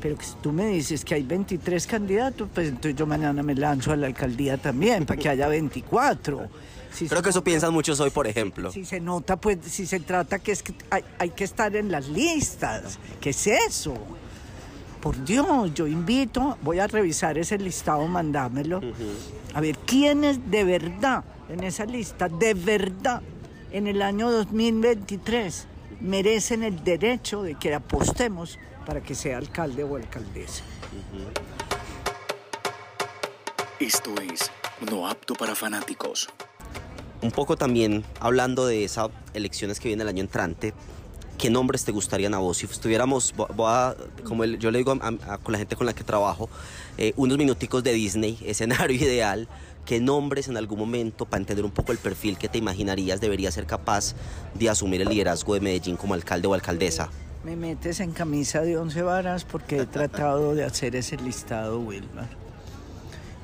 Pero 0.00 0.16
que 0.16 0.24
si 0.24 0.34
tú 0.40 0.52
me 0.52 0.68
dices 0.68 1.04
que 1.04 1.16
hay 1.16 1.24
23 1.24 1.88
candidatos, 1.88 2.48
pues 2.54 2.68
entonces 2.68 2.94
yo 2.94 3.04
mañana 3.04 3.42
me 3.42 3.56
lanzo 3.56 3.90
a 3.90 3.96
la 3.96 4.06
alcaldía 4.06 4.58
también, 4.58 5.06
para 5.06 5.18
que 5.18 5.28
haya 5.28 5.48
24. 5.48 6.48
Si 6.92 7.08
Creo 7.08 7.20
que 7.20 7.30
eso 7.30 7.42
piensan 7.42 7.72
muchos 7.72 7.98
hoy, 7.98 8.10
por 8.10 8.28
ejemplo. 8.28 8.70
Si 8.70 8.84
se 8.84 9.00
nota, 9.00 9.36
pues, 9.36 9.58
si 9.64 9.86
se 9.86 9.98
trata 9.98 10.38
que 10.38 10.52
es 10.52 10.62
que 10.62 10.72
hay, 10.90 11.02
hay 11.18 11.30
que 11.30 11.42
estar 11.42 11.74
en 11.74 11.90
las 11.90 12.08
listas. 12.08 13.00
¿Qué 13.20 13.30
es 13.30 13.44
eso? 13.48 13.94
Por 15.02 15.24
Dios, 15.24 15.74
yo 15.74 15.88
invito, 15.88 16.58
voy 16.62 16.78
a 16.78 16.86
revisar 16.86 17.36
ese 17.38 17.58
listado, 17.58 18.06
mandámelo. 18.06 18.80
A 19.52 19.60
ver, 19.60 19.76
¿quiénes 19.78 20.48
de 20.48 20.62
verdad 20.62 21.24
en 21.48 21.64
esa 21.64 21.84
lista, 21.84 22.28
de 22.28 22.54
verdad, 22.54 23.22
en 23.72 23.86
el 23.86 24.02
año 24.02 24.30
2023, 24.30 25.66
merecen 26.00 26.62
el 26.62 26.82
derecho 26.82 27.42
de 27.42 27.54
que 27.54 27.74
apostemos 27.74 28.58
para 28.84 29.02
que 29.02 29.14
sea 29.14 29.38
alcalde 29.38 29.84
o 29.84 29.96
alcaldesa? 29.96 30.62
Esto 33.80 34.14
es 34.32 34.50
No 34.90 35.06
Apto 35.06 35.34
para 35.34 35.54
Fanáticos. 35.54 36.28
Un 37.22 37.30
poco 37.30 37.56
también 37.56 38.04
hablando 38.20 38.66
de 38.66 38.84
esas 38.84 39.08
elecciones 39.34 39.80
que 39.80 39.88
viene 39.88 40.02
el 40.02 40.08
año 40.08 40.20
entrante, 40.20 40.74
¿qué 41.38 41.50
nombres 41.50 41.84
te 41.84 41.92
gustarían 41.92 42.34
a 42.34 42.38
vos? 42.38 42.58
Si 42.58 42.66
estuviéramos, 42.66 43.34
vo- 43.36 43.48
voy 43.54 43.66
a- 43.68 43.96
como 44.24 44.44
el- 44.44 44.58
yo 44.58 44.70
le 44.70 44.78
digo 44.78 44.92
a- 44.92 45.34
a- 45.34 45.38
con 45.38 45.52
la 45.52 45.58
gente 45.58 45.76
con 45.76 45.86
la 45.86 45.94
que 45.94 46.04
trabajo, 46.04 46.48
eh, 46.98 47.12
unos 47.16 47.38
minuticos 47.38 47.82
de 47.84 47.92
Disney, 47.92 48.38
escenario 48.46 48.96
ideal, 48.96 49.48
¿qué 49.84 50.00
nombres 50.00 50.48
en 50.48 50.56
algún 50.56 50.78
momento, 50.78 51.26
para 51.26 51.40
entender 51.40 51.64
un 51.64 51.70
poco 51.70 51.92
el 51.92 51.98
perfil 51.98 52.38
que 52.38 52.48
te 52.48 52.58
imaginarías, 52.58 53.20
debería 53.20 53.50
ser 53.50 53.66
capaz 53.66 54.14
de 54.54 54.68
asumir 54.68 55.00
el 55.02 55.08
liderazgo 55.08 55.54
de 55.54 55.60
Medellín 55.60 55.96
como 55.96 56.14
alcalde 56.14 56.48
o 56.48 56.54
alcaldesa? 56.54 57.08
Me 57.44 57.54
metes 57.54 58.00
en 58.00 58.10
camisa 58.10 58.62
de 58.62 58.76
once 58.76 59.02
varas 59.02 59.44
porque 59.44 59.78
he 59.82 59.86
tratado 59.86 60.54
de 60.56 60.64
hacer 60.64 60.96
ese 60.96 61.16
listado, 61.16 61.78
Wilmar. 61.80 62.28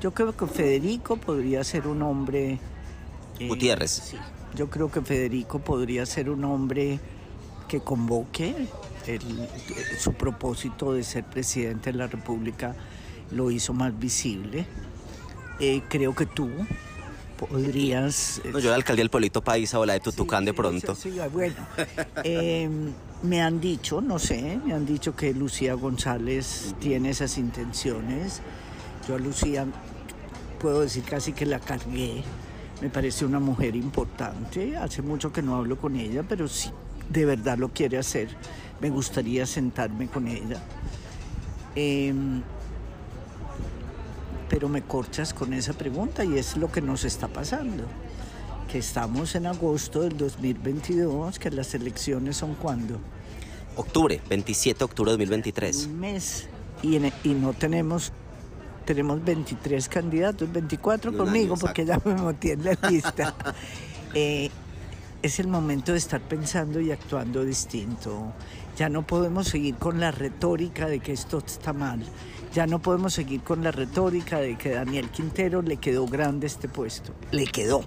Yo 0.01 0.13
creo 0.13 0.37
que 0.37 0.47
Federico 0.49 1.17
podría 1.17 1.63
ser 1.63 1.87
un 1.87 2.03
hombre... 2.03 2.59
eh, 3.39 3.47
Gutiérrez. 3.47 3.91
Sí, 4.11 4.17
yo 4.57 4.69
creo 4.69 4.91
que 4.91 5.01
Federico 5.03 5.61
podría 5.61 6.05
ser 6.07 6.29
un 6.31 6.45
hombre 6.45 6.99
que 7.73 7.81
convoque 7.81 8.55
el- 9.07 9.49
su 9.99 10.12
propósito 10.12 10.93
de 10.93 11.02
ser 11.02 11.25
presidente 11.25 11.91
de 11.91 11.97
la 11.97 12.07
República, 12.07 12.76
lo 13.31 13.50
hizo 13.50 13.73
más 13.73 13.99
visible. 13.99 14.67
Eh, 15.59 15.81
creo 15.88 16.14
que 16.14 16.26
tú 16.26 16.50
podrías... 17.38 18.43
eh, 18.45 18.50
No, 18.52 18.59
yo 18.59 18.69
la 18.69 18.76
alcaldía 18.76 19.00
del 19.05 19.09
Pueblito 19.11 19.41
Paisa 19.43 19.79
o 19.79 19.87
la 19.87 19.95
de 19.95 20.00
Tutucán 20.00 20.45
de 20.45 20.50
Sí, 20.50 20.57
pronto. 20.57 20.95
sí, 20.95 21.12
sí, 21.12 21.19
bueno, 21.33 21.55
eh, 22.25 22.69
me 23.23 23.41
han 23.41 23.59
dicho, 23.59 24.02
no 24.02 24.19
sé, 24.19 24.61
me 24.67 24.75
han 24.75 24.85
dicho 24.85 25.17
que 25.17 25.33
Lucía 25.33 25.73
González 25.73 26.75
tiene 26.79 27.09
esas 27.09 27.38
intenciones. 27.38 28.43
Yo 29.09 29.14
a 29.14 29.19
Lucía 29.19 29.64
puedo 30.61 30.83
decir 30.83 31.05
casi 31.05 31.33
que 31.33 31.47
la 31.47 31.59
cargué. 31.59 32.23
Me 32.83 32.91
parece 32.91 33.25
una 33.25 33.38
mujer 33.41 33.76
importante. 33.76 34.76
Hace 34.76 35.00
mucho 35.00 35.33
que 35.33 35.41
no 35.41 35.57
hablo 35.57 35.79
con 35.79 35.97
ella, 35.97 36.23
pero 36.29 36.49
si 36.49 36.71
de 37.12 37.25
verdad 37.26 37.59
lo 37.59 37.69
quiere 37.69 37.99
hacer, 37.99 38.28
me 38.81 38.90
gustaría 38.90 39.47
sentarme 39.47 40.07
con 40.09 40.26
ella. 40.28 40.61
Eh, 41.76 42.12
pero 44.49 44.69
me 44.69 44.83
corchas 44.83 45.33
con 45.33 45.52
esa 45.54 45.73
pregunta 45.73 46.25
y 46.25 46.37
es 46.38 46.57
lo 46.57 46.71
que 46.71 46.81
nos 46.83 47.04
está 47.04 47.28
pasando. 47.28 47.85
Que 48.71 48.78
estamos 48.78 49.35
en 49.35 49.47
agosto 49.47 50.02
del 50.02 50.16
2022, 50.16 51.38
que 51.38 51.50
las 51.50 51.75
elecciones 51.75 52.37
son 52.37 52.54
cuando? 52.54 52.99
Octubre, 53.76 54.21
27 54.28 54.78
de 54.78 54.85
octubre 54.85 55.11
de 55.12 55.16
2023. 55.19 55.87
Un 55.87 56.00
mes. 56.00 56.47
Y, 56.83 56.97
en- 56.97 57.12
y 57.25 57.28
no 57.31 57.52
tenemos, 57.54 58.12
tenemos 58.85 59.25
23 59.25 59.88
candidatos, 59.88 60.50
24 60.52 61.11
En 61.11 61.21
un 61.21 61.26
conmigo, 61.26 61.54
año, 61.54 61.61
porque 61.61 61.85
ya 61.87 62.00
me 62.04 62.14
metí 62.14 62.50
en 62.50 62.64
la 62.64 62.76
lista. 62.90 63.35
Eh, 64.14 64.50
es 65.23 65.38
el 65.38 65.47
momento 65.47 65.93
de 65.93 65.99
estar 65.99 66.21
pensando 66.21 66.81
y 66.81 66.91
actuando 66.91 67.45
distinto. 67.45 68.33
Ya 68.76 68.88
no 68.88 69.07
podemos 69.07 69.47
seguir 69.47 69.76
con 69.76 70.00
la 70.00 70.11
retórica 70.11 70.88
de 70.88 70.99
que 70.99 71.12
esto 71.12 71.38
está 71.38 71.73
mal. 71.73 72.02
Ya 72.52 72.67
no 72.67 72.83
podemos 72.83 73.14
seguir 73.14 73.43
con 73.43 73.62
la 73.62 73.71
retórica 73.71 74.41
de 74.41 74.59
que 74.59 74.71
Daniel 74.71 75.11
Quintero 75.11 75.62
le 75.62 75.76
quedó 75.76 76.07
grande 76.07 76.49
este 76.49 76.69
puesto. 76.69 77.12
Le 77.31 77.47
quedó. 77.47 77.85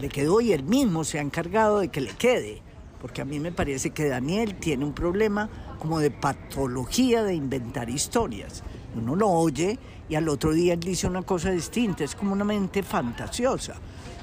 Le 0.00 0.08
quedó 0.08 0.40
y 0.40 0.52
él 0.52 0.64
mismo 0.64 1.04
se 1.04 1.18
ha 1.18 1.22
encargado 1.22 1.80
de 1.80 1.88
que 1.88 2.00
le 2.00 2.12
quede. 2.12 2.62
Porque 3.00 3.20
a 3.20 3.26
mí 3.26 3.38
me 3.38 3.52
parece 3.52 3.90
que 3.90 4.08
Daniel 4.08 4.54
tiene 4.54 4.86
un 4.86 4.94
problema 4.94 5.50
como 5.78 5.98
de 5.98 6.10
patología 6.10 7.24
de 7.24 7.34
inventar 7.34 7.90
historias. 7.90 8.62
Uno 8.96 9.16
lo 9.16 9.28
oye 9.28 9.78
y 10.08 10.14
al 10.14 10.28
otro 10.28 10.52
día 10.52 10.74
él 10.74 10.80
dice 10.80 11.06
una 11.06 11.22
cosa 11.22 11.50
distinta. 11.50 12.04
Es 12.04 12.14
como 12.14 12.32
una 12.32 12.44
mente 12.44 12.82
fantasiosa. 12.82 13.74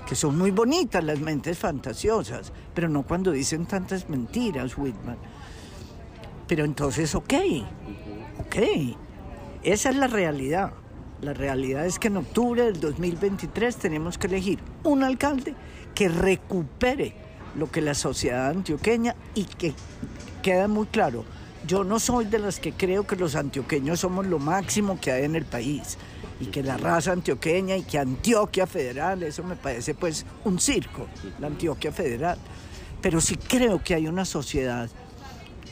Que 0.09 0.15
son 0.15 0.39
muy 0.39 0.49
bonitas 0.49 1.03
las 1.03 1.19
mentes 1.19 1.59
fantasiosas, 1.59 2.51
pero 2.73 2.89
no 2.89 3.03
cuando 3.03 3.31
dicen 3.31 3.67
tantas 3.67 4.09
mentiras, 4.09 4.75
Whitman. 4.75 5.17
Pero 6.47 6.65
entonces, 6.65 7.13
ok, 7.13 7.33
ok. 8.39 8.55
Esa 9.61 9.91
es 9.91 9.95
la 9.95 10.07
realidad. 10.07 10.73
La 11.21 11.33
realidad 11.33 11.85
es 11.85 11.99
que 11.99 12.07
en 12.07 12.17
octubre 12.17 12.63
del 12.63 12.79
2023 12.79 13.75
tenemos 13.75 14.17
que 14.17 14.25
elegir 14.25 14.57
un 14.83 15.03
alcalde 15.03 15.53
que 15.93 16.09
recupere 16.09 17.13
lo 17.55 17.69
que 17.69 17.81
la 17.81 17.93
sociedad 17.93 18.49
antioqueña 18.49 19.15
y 19.35 19.43
que 19.43 19.75
queda 20.41 20.67
muy 20.67 20.87
claro. 20.87 21.23
Yo 21.67 21.83
no 21.83 21.99
soy 21.99 22.25
de 22.25 22.39
las 22.39 22.59
que 22.59 22.71
creo 22.71 23.05
que 23.05 23.15
los 23.15 23.35
antioqueños 23.35 23.99
somos 23.99 24.25
lo 24.25 24.39
máximo 24.39 24.99
que 24.99 25.11
hay 25.11 25.25
en 25.25 25.35
el 25.35 25.45
país 25.45 25.99
y 26.39 26.45
que 26.47 26.63
la 26.63 26.77
raza 26.77 27.11
antioqueña 27.11 27.75
y 27.77 27.83
que 27.83 27.97
Antioquia 27.99 28.65
Federal, 28.65 29.23
eso 29.23 29.43
me 29.43 29.55
parece 29.55 29.93
pues 29.93 30.25
un 30.45 30.59
circo, 30.59 31.07
la 31.39 31.47
Antioquia 31.47 31.91
Federal. 31.91 32.37
Pero 33.01 33.21
sí 33.21 33.35
creo 33.35 33.83
que 33.83 33.95
hay 33.95 34.07
una 34.07 34.25
sociedad 34.25 34.89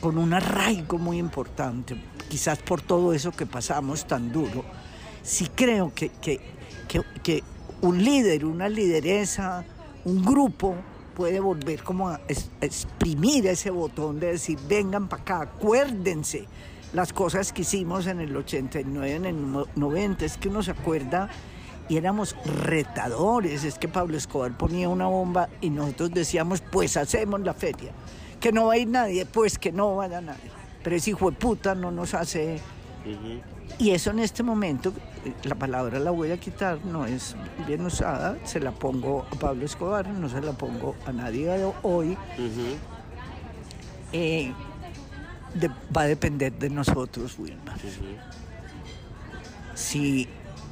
con 0.00 0.16
un 0.18 0.32
arraigo 0.32 0.98
muy 0.98 1.18
importante, 1.18 1.96
quizás 2.28 2.58
por 2.58 2.80
todo 2.82 3.12
eso 3.12 3.32
que 3.32 3.46
pasamos 3.46 4.06
tan 4.06 4.30
duro, 4.32 4.64
sí 5.22 5.48
creo 5.54 5.92
que, 5.94 6.10
que, 6.20 6.40
que- 6.86 7.02
que 7.22 7.42
un 7.80 8.02
líder, 8.02 8.44
una 8.44 8.68
lideresa, 8.68 9.64
un 10.04 10.24
grupo 10.24 10.74
puede 11.16 11.40
volver 11.40 11.82
como 11.82 12.08
a 12.08 12.14
a 12.14 12.64
exprimir 12.64 13.46
ese 13.48 13.70
botón 13.70 14.20
de 14.20 14.28
decir, 14.32 14.58
vengan 14.68 15.08
para 15.08 15.22
acá, 15.22 15.40
acuérdense 15.42 16.46
las 16.92 17.12
cosas 17.12 17.52
que 17.52 17.62
hicimos 17.62 18.06
en 18.06 18.20
el 18.20 18.34
89, 18.36 19.14
en 19.14 19.24
el 19.26 19.52
no- 19.52 19.66
90, 19.76 20.24
es 20.24 20.36
que 20.38 20.48
uno 20.48 20.62
se 20.62 20.70
acuerda 20.72 21.28
y 21.88 21.96
éramos 21.96 22.34
retadores, 22.44 23.64
es 23.64 23.78
que 23.78 23.88
Pablo 23.88 24.16
Escobar 24.16 24.56
ponía 24.56 24.88
una 24.88 25.06
bomba 25.06 25.48
y 25.60 25.70
nosotros 25.70 26.10
decíamos, 26.12 26.60
pues 26.60 26.96
hacemos 26.96 27.40
la 27.40 27.54
feria, 27.54 27.92
que 28.40 28.52
no 28.52 28.66
va 28.66 28.74
a 28.74 28.78
ir 28.78 28.88
nadie, 28.88 29.26
pues 29.26 29.58
que 29.58 29.72
no 29.72 29.96
vaya 29.96 30.20
nadie, 30.20 30.50
pero 30.82 30.96
ese 30.96 31.10
hijo 31.10 31.30
de 31.30 31.36
puta 31.36 31.74
no 31.74 31.90
nos 31.90 32.14
hace... 32.14 32.60
Y 33.78 33.90
eso 33.90 34.10
en 34.10 34.18
este 34.18 34.42
momento, 34.42 34.92
la 35.44 35.54
palabra 35.54 35.98
la 35.98 36.10
voy 36.10 36.30
a 36.32 36.38
quitar, 36.38 36.84
no 36.84 37.06
es 37.06 37.36
bien 37.66 37.84
usada, 37.86 38.36
se 38.44 38.60
la 38.60 38.72
pongo 38.72 39.24
a 39.30 39.34
Pablo 39.36 39.64
Escobar, 39.64 40.08
no 40.08 40.28
se 40.28 40.40
la 40.40 40.52
pongo 40.52 40.94
a 41.06 41.12
nadie 41.12 41.64
hoy. 41.82 42.16
Eh, 44.12 44.52
de- 45.54 45.70
va 45.96 46.02
a 46.02 46.06
depender 46.06 46.52
de 46.58 46.70
nosotros, 46.70 47.36
Wilmar. 47.38 47.76
Si 49.74 50.26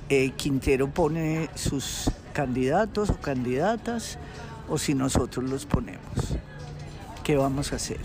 eh, 0.09 0.31
Quintero 0.37 0.89
pone 0.89 1.49
sus 1.55 2.11
candidatos 2.33 3.11
o 3.11 3.17
candidatas 3.21 4.19
o 4.69 4.79
si 4.79 4.95
nosotros 4.95 5.49
los 5.49 5.67
ponemos. 5.67 6.01
qué 7.25 7.35
vamos 7.37 7.73
a 7.73 7.77
hacer 7.77 7.99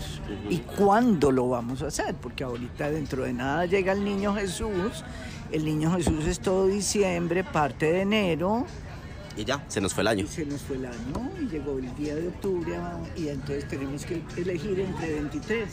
y 0.50 0.58
cuándo 0.58 1.30
lo 1.30 1.48
vamos 1.48 1.80
a 1.82 1.86
hacer, 1.86 2.12
porque 2.16 2.42
ahorita 2.42 2.90
dentro 2.90 3.22
de 3.22 3.32
nada 3.32 3.66
llega 3.66 3.92
el 3.92 4.02
niño 4.04 4.34
Jesús, 4.34 5.04
el 5.52 5.64
niño 5.64 5.92
Jesús 5.92 6.26
es 6.26 6.40
todo 6.40 6.66
diciembre, 6.66 7.44
parte 7.44 7.92
de 7.92 8.00
enero. 8.00 8.66
Y 9.36 9.44
ya, 9.44 9.64
se 9.68 9.80
nos 9.80 9.94
fue 9.94 10.00
el 10.02 10.08
año. 10.08 10.24
Y 10.24 10.26
se 10.28 10.44
nos 10.44 10.60
fue 10.62 10.74
el 10.76 10.86
año 10.86 11.30
y 11.40 11.46
llegó 11.46 11.78
el 11.78 11.94
día 11.94 12.16
de 12.16 12.26
octubre 12.28 12.72
y 13.16 13.28
entonces 13.28 13.68
tenemos 13.68 14.04
que 14.04 14.22
elegir 14.36 14.80
entre 14.80 15.12
23. 15.14 15.68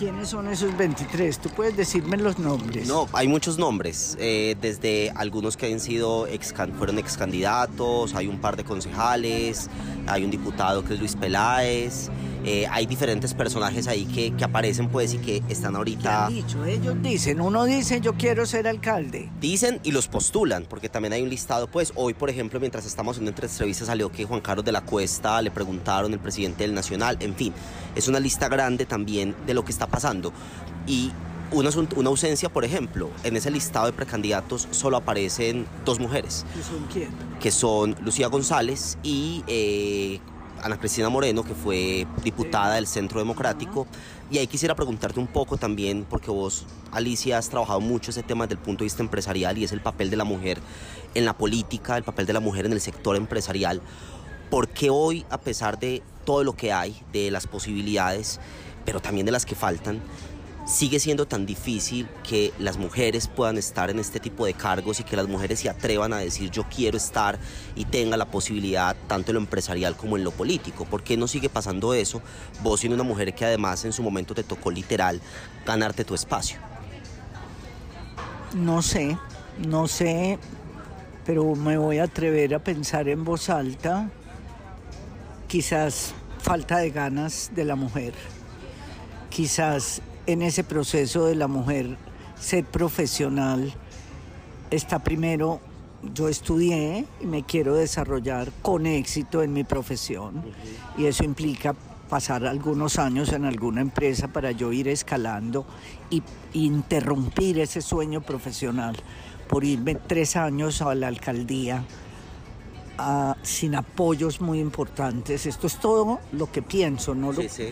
¿Quiénes 0.00 0.30
son 0.30 0.48
esos 0.48 0.74
23? 0.78 1.40
¿Tú 1.40 1.50
puedes 1.50 1.76
decirme 1.76 2.16
los 2.16 2.38
nombres? 2.38 2.88
No, 2.88 3.06
hay 3.12 3.28
muchos 3.28 3.58
nombres, 3.58 4.16
eh, 4.18 4.56
desde 4.58 5.10
algunos 5.10 5.58
que 5.58 5.70
han 5.70 5.78
sido 5.78 6.26
ex, 6.26 6.54
fueron 6.78 6.98
ex 6.98 7.18
candidatos, 7.18 8.14
hay 8.14 8.26
un 8.26 8.38
par 8.40 8.56
de 8.56 8.64
concejales, 8.64 9.68
hay 10.06 10.24
un 10.24 10.30
diputado 10.30 10.82
que 10.86 10.94
es 10.94 11.00
Luis 11.00 11.16
Peláez, 11.16 12.08
eh, 12.44 12.66
hay 12.70 12.86
diferentes 12.86 13.34
personajes 13.34 13.86
ahí 13.88 14.06
que, 14.06 14.32
que, 14.34 14.44
aparecen 14.44 14.88
pues 14.88 15.14
y 15.14 15.18
que 15.18 15.42
están 15.48 15.76
ahorita... 15.76 16.26
han 16.26 16.34
dicho? 16.34 16.64
Ellos 16.64 16.96
dicen, 17.02 17.40
uno 17.40 17.64
dice 17.64 18.00
yo 18.00 18.14
quiero 18.14 18.46
ser 18.46 18.66
alcalde. 18.66 19.28
Dicen 19.40 19.80
y 19.82 19.92
los 19.92 20.08
postulan, 20.08 20.64
porque 20.68 20.88
también 20.88 21.12
hay 21.12 21.22
un 21.22 21.28
listado, 21.28 21.66
pues 21.66 21.92
hoy 21.96 22.14
por 22.14 22.30
ejemplo 22.30 22.58
mientras 22.60 22.86
estamos 22.86 23.16
haciendo 23.16 23.30
entrevistas 23.30 23.86
salió 23.86 24.10
que 24.10 24.24
Juan 24.24 24.40
Carlos 24.40 24.64
de 24.64 24.72
la 24.72 24.80
Cuesta 24.80 25.40
le 25.42 25.50
preguntaron 25.50 26.12
el 26.12 26.18
presidente 26.18 26.64
del 26.64 26.74
Nacional, 26.74 27.16
en 27.20 27.34
fin, 27.34 27.52
es 27.94 28.08
una 28.08 28.20
lista 28.20 28.48
grande 28.48 28.86
también 28.86 29.34
de 29.46 29.54
lo 29.54 29.64
que 29.64 29.72
está 29.72 29.86
pasando. 29.86 30.32
Y 30.86 31.12
una, 31.52 31.70
una, 31.96 32.08
ausencia, 32.08 32.48
por 32.48 32.64
ejemplo, 32.64 33.10
en 33.24 33.36
ese 33.36 33.50
listado 33.50 33.86
de 33.86 33.92
precandidatos 33.92 34.68
solo 34.70 34.96
aparecen 34.96 35.66
dos 35.84 35.98
mujeres. 35.98 36.46
¿Que 36.54 36.62
son 36.62 36.86
quién? 36.92 37.08
Que 37.40 37.50
son 37.50 37.96
Lucía 38.02 38.28
González 38.28 38.98
y 39.02 39.42
eh, 39.46 40.20
Ana 40.62 40.78
Cristina 40.78 41.08
Moreno, 41.08 41.42
que 41.42 41.54
fue 41.54 42.06
diputada 42.22 42.74
del 42.74 42.86
Centro 42.86 43.20
Democrático. 43.20 43.86
Y 44.30 44.38
ahí 44.38 44.46
quisiera 44.46 44.74
preguntarte 44.74 45.18
un 45.18 45.26
poco 45.26 45.56
también, 45.56 46.06
porque 46.08 46.30
vos, 46.30 46.66
Alicia, 46.92 47.38
has 47.38 47.48
trabajado 47.48 47.80
mucho 47.80 48.10
ese 48.10 48.22
tema 48.22 48.44
desde 48.46 48.54
el 48.54 48.64
punto 48.64 48.80
de 48.80 48.86
vista 48.86 49.02
empresarial 49.02 49.58
y 49.58 49.64
es 49.64 49.72
el 49.72 49.80
papel 49.80 50.10
de 50.10 50.16
la 50.16 50.24
mujer 50.24 50.60
en 51.14 51.24
la 51.24 51.36
política, 51.36 51.96
el 51.96 52.04
papel 52.04 52.26
de 52.26 52.32
la 52.32 52.40
mujer 52.40 52.66
en 52.66 52.72
el 52.72 52.80
sector 52.80 53.16
empresarial. 53.16 53.80
¿Por 54.50 54.68
qué 54.68 54.90
hoy, 54.90 55.24
a 55.30 55.38
pesar 55.38 55.78
de 55.78 56.02
todo 56.24 56.44
lo 56.44 56.54
que 56.54 56.72
hay, 56.72 57.00
de 57.12 57.30
las 57.30 57.46
posibilidades, 57.46 58.40
pero 58.84 59.00
también 59.00 59.26
de 59.26 59.32
las 59.32 59.46
que 59.46 59.54
faltan, 59.54 60.00
sigue 60.70 61.00
siendo 61.00 61.26
tan 61.26 61.46
difícil 61.46 62.08
que 62.22 62.52
las 62.58 62.78
mujeres 62.78 63.26
puedan 63.26 63.58
estar 63.58 63.90
en 63.90 63.98
este 63.98 64.20
tipo 64.20 64.46
de 64.46 64.54
cargos 64.54 65.00
y 65.00 65.02
que 65.02 65.16
las 65.16 65.26
mujeres 65.26 65.58
se 65.58 65.68
atrevan 65.68 66.12
a 66.12 66.18
decir 66.18 66.50
yo 66.50 66.64
quiero 66.64 66.96
estar 66.96 67.40
y 67.74 67.86
tenga 67.86 68.16
la 68.16 68.26
posibilidad 68.26 68.96
tanto 69.08 69.32
en 69.32 69.34
lo 69.34 69.40
empresarial 69.40 69.96
como 69.96 70.16
en 70.16 70.22
lo 70.22 70.30
político. 70.30 70.84
¿Por 70.84 71.02
qué 71.02 71.16
no 71.16 71.26
sigue 71.26 71.48
pasando 71.48 71.92
eso? 71.92 72.22
Vos 72.62 72.80
siendo 72.80 72.94
una 72.94 73.02
mujer 73.02 73.34
que 73.34 73.44
además 73.44 73.84
en 73.84 73.92
su 73.92 74.02
momento 74.02 74.32
te 74.32 74.44
tocó 74.44 74.70
literal 74.70 75.20
ganarte 75.66 76.04
tu 76.04 76.14
espacio. 76.14 76.58
No 78.54 78.80
sé, 78.80 79.18
no 79.66 79.88
sé, 79.88 80.38
pero 81.26 81.56
me 81.56 81.78
voy 81.78 81.98
a 81.98 82.04
atrever 82.04 82.54
a 82.54 82.60
pensar 82.60 83.08
en 83.08 83.24
voz 83.24 83.50
alta, 83.50 84.08
quizás 85.48 86.14
falta 86.40 86.78
de 86.78 86.90
ganas 86.90 87.50
de 87.56 87.64
la 87.64 87.74
mujer, 87.74 88.14
quizás 89.30 90.00
en 90.32 90.42
ese 90.42 90.64
proceso 90.64 91.26
de 91.26 91.34
la 91.34 91.48
mujer 91.48 91.96
ser 92.38 92.64
profesional 92.64 93.72
está 94.70 95.00
primero, 95.00 95.60
yo 96.14 96.28
estudié 96.28 97.04
y 97.20 97.26
me 97.26 97.42
quiero 97.42 97.74
desarrollar 97.74 98.52
con 98.62 98.86
éxito 98.86 99.42
en 99.42 99.52
mi 99.52 99.64
profesión 99.64 100.42
y 100.96 101.06
eso 101.06 101.24
implica 101.24 101.74
pasar 102.08 102.46
algunos 102.46 102.98
años 102.98 103.32
en 103.32 103.44
alguna 103.44 103.80
empresa 103.80 104.28
para 104.28 104.52
yo 104.52 104.72
ir 104.72 104.88
escalando 104.88 105.66
y 106.10 106.22
interrumpir 106.54 107.58
ese 107.58 107.82
sueño 107.82 108.20
profesional 108.20 108.96
por 109.48 109.64
irme 109.64 109.96
tres 109.96 110.36
años 110.36 110.80
a 110.82 110.94
la 110.94 111.08
alcaldía 111.08 111.84
sin 113.42 113.74
apoyos 113.74 114.40
muy 114.40 114.60
importantes. 114.60 115.46
Esto 115.46 115.66
es 115.66 115.78
todo 115.78 116.20
lo 116.32 116.52
que 116.52 116.62
pienso, 116.62 117.14
¿no? 117.14 117.32
Sí, 117.32 117.48
sí. 117.48 117.68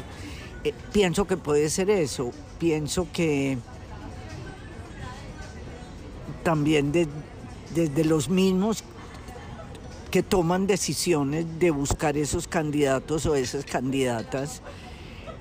Eh, 0.64 0.74
pienso 0.92 1.26
que 1.26 1.36
puede 1.36 1.68
ser 1.70 1.90
eso. 1.90 2.32
Pienso 2.58 3.06
que 3.12 3.58
también 6.42 6.92
desde 6.92 8.04
los 8.04 8.28
mismos 8.28 8.82
que 10.10 10.22
toman 10.22 10.66
decisiones 10.66 11.46
de 11.58 11.70
buscar 11.70 12.16
esos 12.16 12.48
candidatos 12.48 13.26
o 13.26 13.34
esas 13.34 13.64
candidatas, 13.64 14.62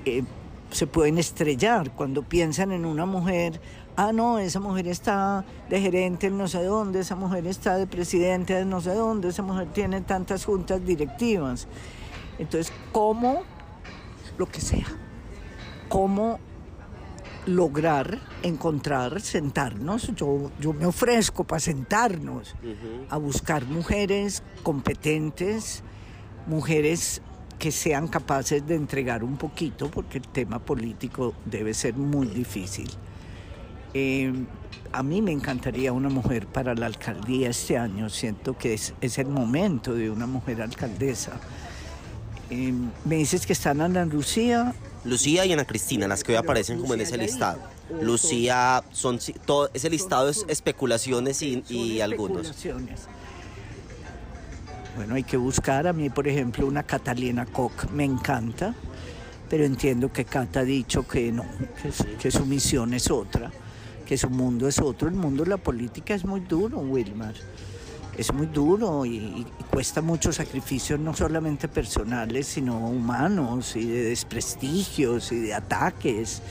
eh, 0.06 0.24
se 0.72 0.86
pueden 0.86 1.18
estrellar 1.18 1.92
cuando 1.92 2.24
piensan 2.24 2.72
en 2.72 2.86
una 2.86 3.06
mujer. 3.06 3.62
Ah, 3.96 4.12
no, 4.12 4.38
esa 4.38 4.60
mujer 4.60 4.88
está 4.88 5.46
de 5.70 5.82
gerente 5.82 6.28
en 6.28 6.38
no 6.38 6.48
sé 6.48 6.64
dónde, 6.64 7.00
esa 7.00 7.16
mujer 7.16 7.48
está 7.48 7.78
de 7.78 7.88
presidente 7.88 8.54
de 8.54 8.66
no 8.66 8.82
sé 8.82 8.94
dónde, 8.94 9.30
esa 9.30 9.44
mujer 9.44 9.70
tiene 9.74 10.02
tantas 10.02 10.46
juntas 10.46 10.86
directivas. 10.86 11.68
Entonces, 12.38 12.72
¿cómo? 12.92 13.44
Lo 14.38 14.46
que 14.46 14.62
sea 14.62 14.86
cómo 15.88 16.40
lograr 17.48 18.20
encontrar, 18.44 19.22
sentarnos, 19.22 20.14
yo, 20.16 20.52
yo 20.60 20.74
me 20.74 20.86
ofrezco 20.86 21.46
para 21.46 21.60
sentarnos 21.60 22.56
a 23.10 23.18
buscar 23.18 23.66
mujeres 23.66 24.44
competentes, 24.64 25.82
mujeres 26.46 27.22
que 27.58 27.72
sean 27.72 28.08
capaces 28.08 28.66
de 28.68 28.76
entregar 28.76 29.24
un 29.24 29.38
poquito, 29.38 29.90
porque 29.90 30.20
el 30.20 30.28
tema 30.28 30.60
político 30.60 31.34
debe 31.46 31.74
ser 31.74 31.96
muy 31.96 32.28
difícil. 32.28 32.90
Eh, 33.94 34.32
a 34.92 35.02
mí 35.02 35.22
me 35.22 35.32
encantaría 35.32 35.92
una 35.92 36.10
mujer 36.10 36.48
para 36.48 36.76
la 36.76 36.86
alcaldía 36.86 37.50
este 37.50 37.78
año, 37.78 38.10
siento 38.10 38.58
que 38.58 38.74
es, 38.74 38.94
el 39.18 39.28
momento 39.28 39.94
de 39.94 40.10
una 40.10 40.28
mujer 40.28 40.62
alcaldesa. 40.62 41.40
Eh, 42.50 42.74
me 43.06 43.16
dices 43.16 43.46
que 43.46 43.54
están 43.54 43.82
en 43.82 44.10
Lucía, 44.10 44.74
Lucía 45.08 45.46
y 45.46 45.54
Ana 45.54 45.66
Cristina, 45.66 46.08
las 46.08 46.24
que 46.24 46.34
hoy 46.34 46.38
aparecen 46.38 46.80
como 46.80 46.94
en 46.94 47.02
ese 47.02 47.18
listado. 47.18 47.60
Lucía, 48.02 48.84
son 48.92 49.20
todo 49.46 49.70
ese 49.74 49.90
listado 49.90 50.30
es 50.30 50.46
especulaciones 50.48 51.42
y, 51.42 52.02
algunos. 52.02 52.54
Bueno, 54.96 55.16
hay 55.16 55.24
que 55.24 55.38
buscar 55.38 55.88
a 55.88 55.94
mí, 55.94 56.10
por 56.10 56.28
ejemplo, 56.28 56.66
una 56.66 56.84
Catalina 56.84 57.46
Koch, 57.46 57.90
me 57.92 58.04
encanta, 58.04 58.74
pero 59.50 59.64
entiendo 59.64 60.12
que 60.12 60.26
Cata 60.26 60.62
ha 60.62 60.64
dicho 60.64 61.08
que 61.08 61.32
no, 61.32 61.46
que, 62.20 62.32
su 62.32 62.46
misión 62.46 62.96
es 62.96 63.12
otra, 63.12 63.52
que 64.08 64.18
su 64.18 64.30
mundo 64.30 64.68
es 64.68 64.80
otro. 64.80 65.08
El 65.08 65.14
mundo 65.14 65.44
de 65.44 65.52
la 65.52 65.58
política 65.58 66.16
es 66.16 66.26
muy 66.26 66.40
duro, 66.42 66.80
Wilmar 66.80 67.36
es 68.18 68.34
muy 68.34 68.48
duro 68.48 69.06
y, 69.06 69.46
cuesta 69.70 70.02
muchos 70.02 70.38
sacrificios, 70.38 71.00
no 71.00 71.14
solamente 71.14 71.68
personales, 71.68 72.48
sino 72.48 72.78
humanos 72.78 73.76
y 73.76 73.86
de 73.86 74.04
desprestigios 74.06 75.32
y 75.32 75.40
de 75.40 75.54
ataques. 75.54 76.42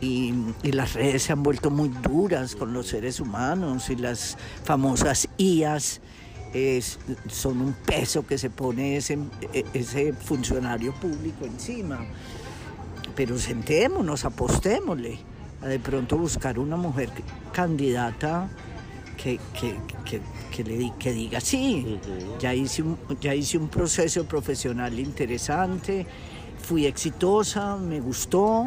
Y, 0.00 0.32
las 0.62 0.94
redes 0.94 1.24
se 1.24 1.32
han 1.32 1.42
vuelto 1.42 1.70
muy 1.70 1.88
duras 1.88 2.54
con 2.54 2.72
los 2.72 2.86
seres 2.86 3.20
humanos 3.20 3.90
y 3.90 3.96
las 3.96 4.38
famosas 4.62 5.28
IAS 5.36 6.00
son 7.28 7.60
un 7.60 7.72
peso 7.72 8.24
que 8.24 8.38
se 8.38 8.48
pone 8.48 8.96
ese, 8.96 9.18
ese 9.72 10.12
funcionario 10.12 10.94
público 10.94 11.44
encima. 11.44 12.06
Pero 13.16 13.38
sentémonos, 13.38 14.24
apostémosle 14.24 15.18
a 15.62 15.66
de 15.66 15.80
pronto 15.80 16.16
buscar 16.16 16.58
una 16.58 16.76
mujer 16.76 17.10
candidata 17.52 18.48
que, 19.16 19.38
que, 19.54 20.64
le, 20.64 20.92
que 20.98 21.12
diga 21.12 21.40
sí. 21.40 21.98
ya, 22.38 22.54
hice 22.54 22.82
un, 22.82 22.98
ya 23.20 23.34
hice 23.34 23.58
un 23.58 23.68
proceso 23.68 24.24
profesional 24.24 24.98
interesante, 24.98 26.06
fui 26.58 26.86
exitosa, 26.86 27.76
me 27.76 28.00
gustó, 28.00 28.66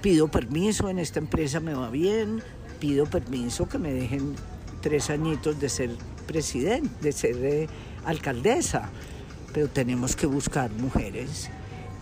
pido 0.00 0.28
permiso, 0.28 0.88
en 0.88 0.98
esta 0.98 1.18
empresa 1.18 1.60
me 1.60 1.74
va 1.74 1.90
bien, 1.90 2.42
pido 2.80 3.06
permiso 3.06 3.68
que 3.68 3.78
me 3.78 3.92
dejen 3.92 4.34
tres 4.80 5.10
añitos 5.10 5.58
de 5.60 5.68
ser 5.68 5.90
presidente, 6.26 6.90
de 7.00 7.12
ser 7.12 7.36
eh, 7.44 7.68
alcaldesa, 8.04 8.90
pero 9.52 9.68
tenemos 9.68 10.14
que 10.14 10.26
buscar 10.26 10.70
mujeres. 10.72 11.50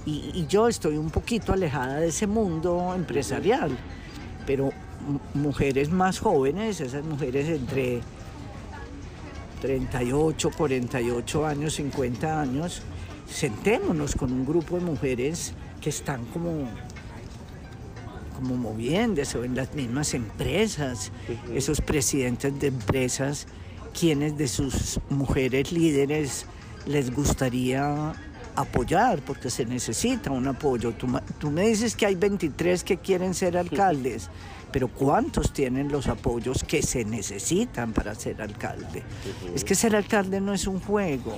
Y, 0.04 0.30
y, 0.34 0.46
yo 0.46 0.68
estoy 0.68 0.96
un 0.96 1.10
poquito 1.10 1.52
alejada 1.52 1.96
de 1.96 2.08
ese 2.08 2.28
mundo 2.28 2.92
empresarial, 2.94 3.76
pero 4.46 4.70
mujeres 5.34 5.90
más 5.90 6.18
jóvenes, 6.18 6.80
esas 6.80 7.04
mujeres 7.04 7.48
entre 7.48 8.00
38, 9.60 10.50
48 10.56 11.46
años, 11.46 11.74
50 11.74 12.40
años, 12.40 12.82
sentémonos 13.28 14.14
con 14.14 14.32
un 14.32 14.44
grupo 14.44 14.76
de 14.76 14.84
mujeres 14.84 15.54
que 15.80 15.90
están 15.90 16.24
como, 16.26 16.68
como 18.36 18.56
moviéndose 18.56 19.44
en 19.44 19.56
las 19.56 19.74
mismas 19.74 20.14
empresas, 20.14 21.10
esos 21.54 21.80
presidentes 21.80 22.58
de 22.58 22.68
empresas, 22.68 23.46
quienes 23.98 24.36
de 24.36 24.48
sus 24.48 25.00
mujeres 25.08 25.72
líderes 25.72 26.46
les 26.86 27.12
gustaría 27.12 28.14
apoyar, 28.56 29.20
porque 29.22 29.50
se 29.50 29.64
necesita 29.64 30.30
un 30.30 30.48
apoyo. 30.48 30.92
Tú, 30.92 31.06
tú 31.38 31.50
me 31.50 31.68
dices 31.68 31.94
que 31.94 32.06
hay 32.06 32.14
23 32.14 32.82
que 32.82 32.96
quieren 32.98 33.34
ser 33.34 33.56
alcaldes 33.56 34.30
pero 34.76 34.88
¿cuántos 34.88 35.54
tienen 35.54 35.90
los 35.90 36.06
apoyos 36.06 36.62
que 36.62 36.82
se 36.82 37.02
necesitan 37.02 37.94
para 37.94 38.14
ser 38.14 38.42
alcalde? 38.42 39.02
Es 39.54 39.64
que 39.64 39.74
ser 39.74 39.96
alcalde 39.96 40.38
no 40.38 40.52
es 40.52 40.66
un 40.66 40.80
juego. 40.80 41.34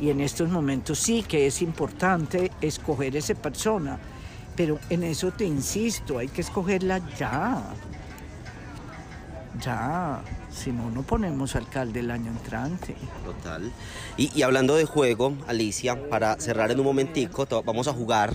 Y 0.00 0.10
en 0.10 0.20
estos 0.20 0.50
momentos 0.50 0.98
sí 0.98 1.22
que 1.22 1.46
es 1.46 1.62
importante 1.62 2.50
escoger 2.60 3.16
esa 3.16 3.34
persona, 3.34 4.00
pero 4.56 4.80
en 4.90 5.04
eso 5.04 5.30
te 5.30 5.44
insisto, 5.44 6.18
hay 6.18 6.26
que 6.26 6.40
escogerla 6.40 7.00
ya. 7.16 7.62
Ya. 9.60 10.20
Si 10.54 10.70
no, 10.70 10.90
no 10.90 11.02
ponemos 11.02 11.56
alcalde 11.56 12.00
el 12.00 12.10
año 12.10 12.30
entrante. 12.30 12.94
Total. 13.24 13.72
Y, 14.16 14.42
hablando 14.42 14.76
de 14.76 14.84
juego, 14.84 15.34
Alicia, 15.48 16.08
para 16.08 16.38
cerrar 16.38 16.70
en 16.70 16.78
un 16.78 16.86
momentico, 16.86 17.46
vamos 17.64 17.88
a 17.88 17.92
jugar. 17.92 18.34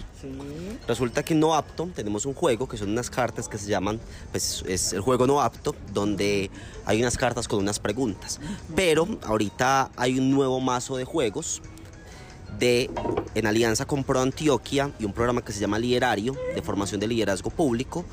Resulta 0.87 1.23
que 1.23 1.33
en 1.33 1.39
No 1.39 1.55
Apto 1.55 1.89
tenemos 1.95 2.25
un 2.25 2.33
juego 2.33 2.67
que 2.67 2.77
son 2.77 2.89
unas 2.89 3.09
cartas 3.09 3.47
que 3.47 3.57
se 3.57 3.69
llaman, 3.69 3.99
pues 4.31 4.63
es 4.67 4.93
el 4.93 5.01
juego 5.01 5.27
No 5.27 5.41
Apto, 5.41 5.75
donde 5.93 6.51
hay 6.85 6.99
unas 6.99 7.17
cartas 7.17 7.47
con 7.47 7.59
unas 7.59 7.79
preguntas. 7.79 8.39
Pero 8.75 9.07
ahorita 9.23 9.91
hay 9.95 10.19
un 10.19 10.29
nuevo 10.31 10.59
mazo 10.59 10.97
de 10.97 11.05
juegos 11.05 11.61
de, 12.59 12.89
en 13.35 13.47
alianza 13.47 13.85
con 13.85 14.03
Pro 14.03 14.19
Antioquia 14.19 14.91
y 14.99 15.05
un 15.05 15.13
programa 15.13 15.43
que 15.43 15.53
se 15.53 15.59
llama 15.59 15.79
Liderario, 15.79 16.35
de 16.53 16.61
formación 16.61 16.99
de 16.99 17.07
liderazgo 17.07 17.49
público, 17.49 18.05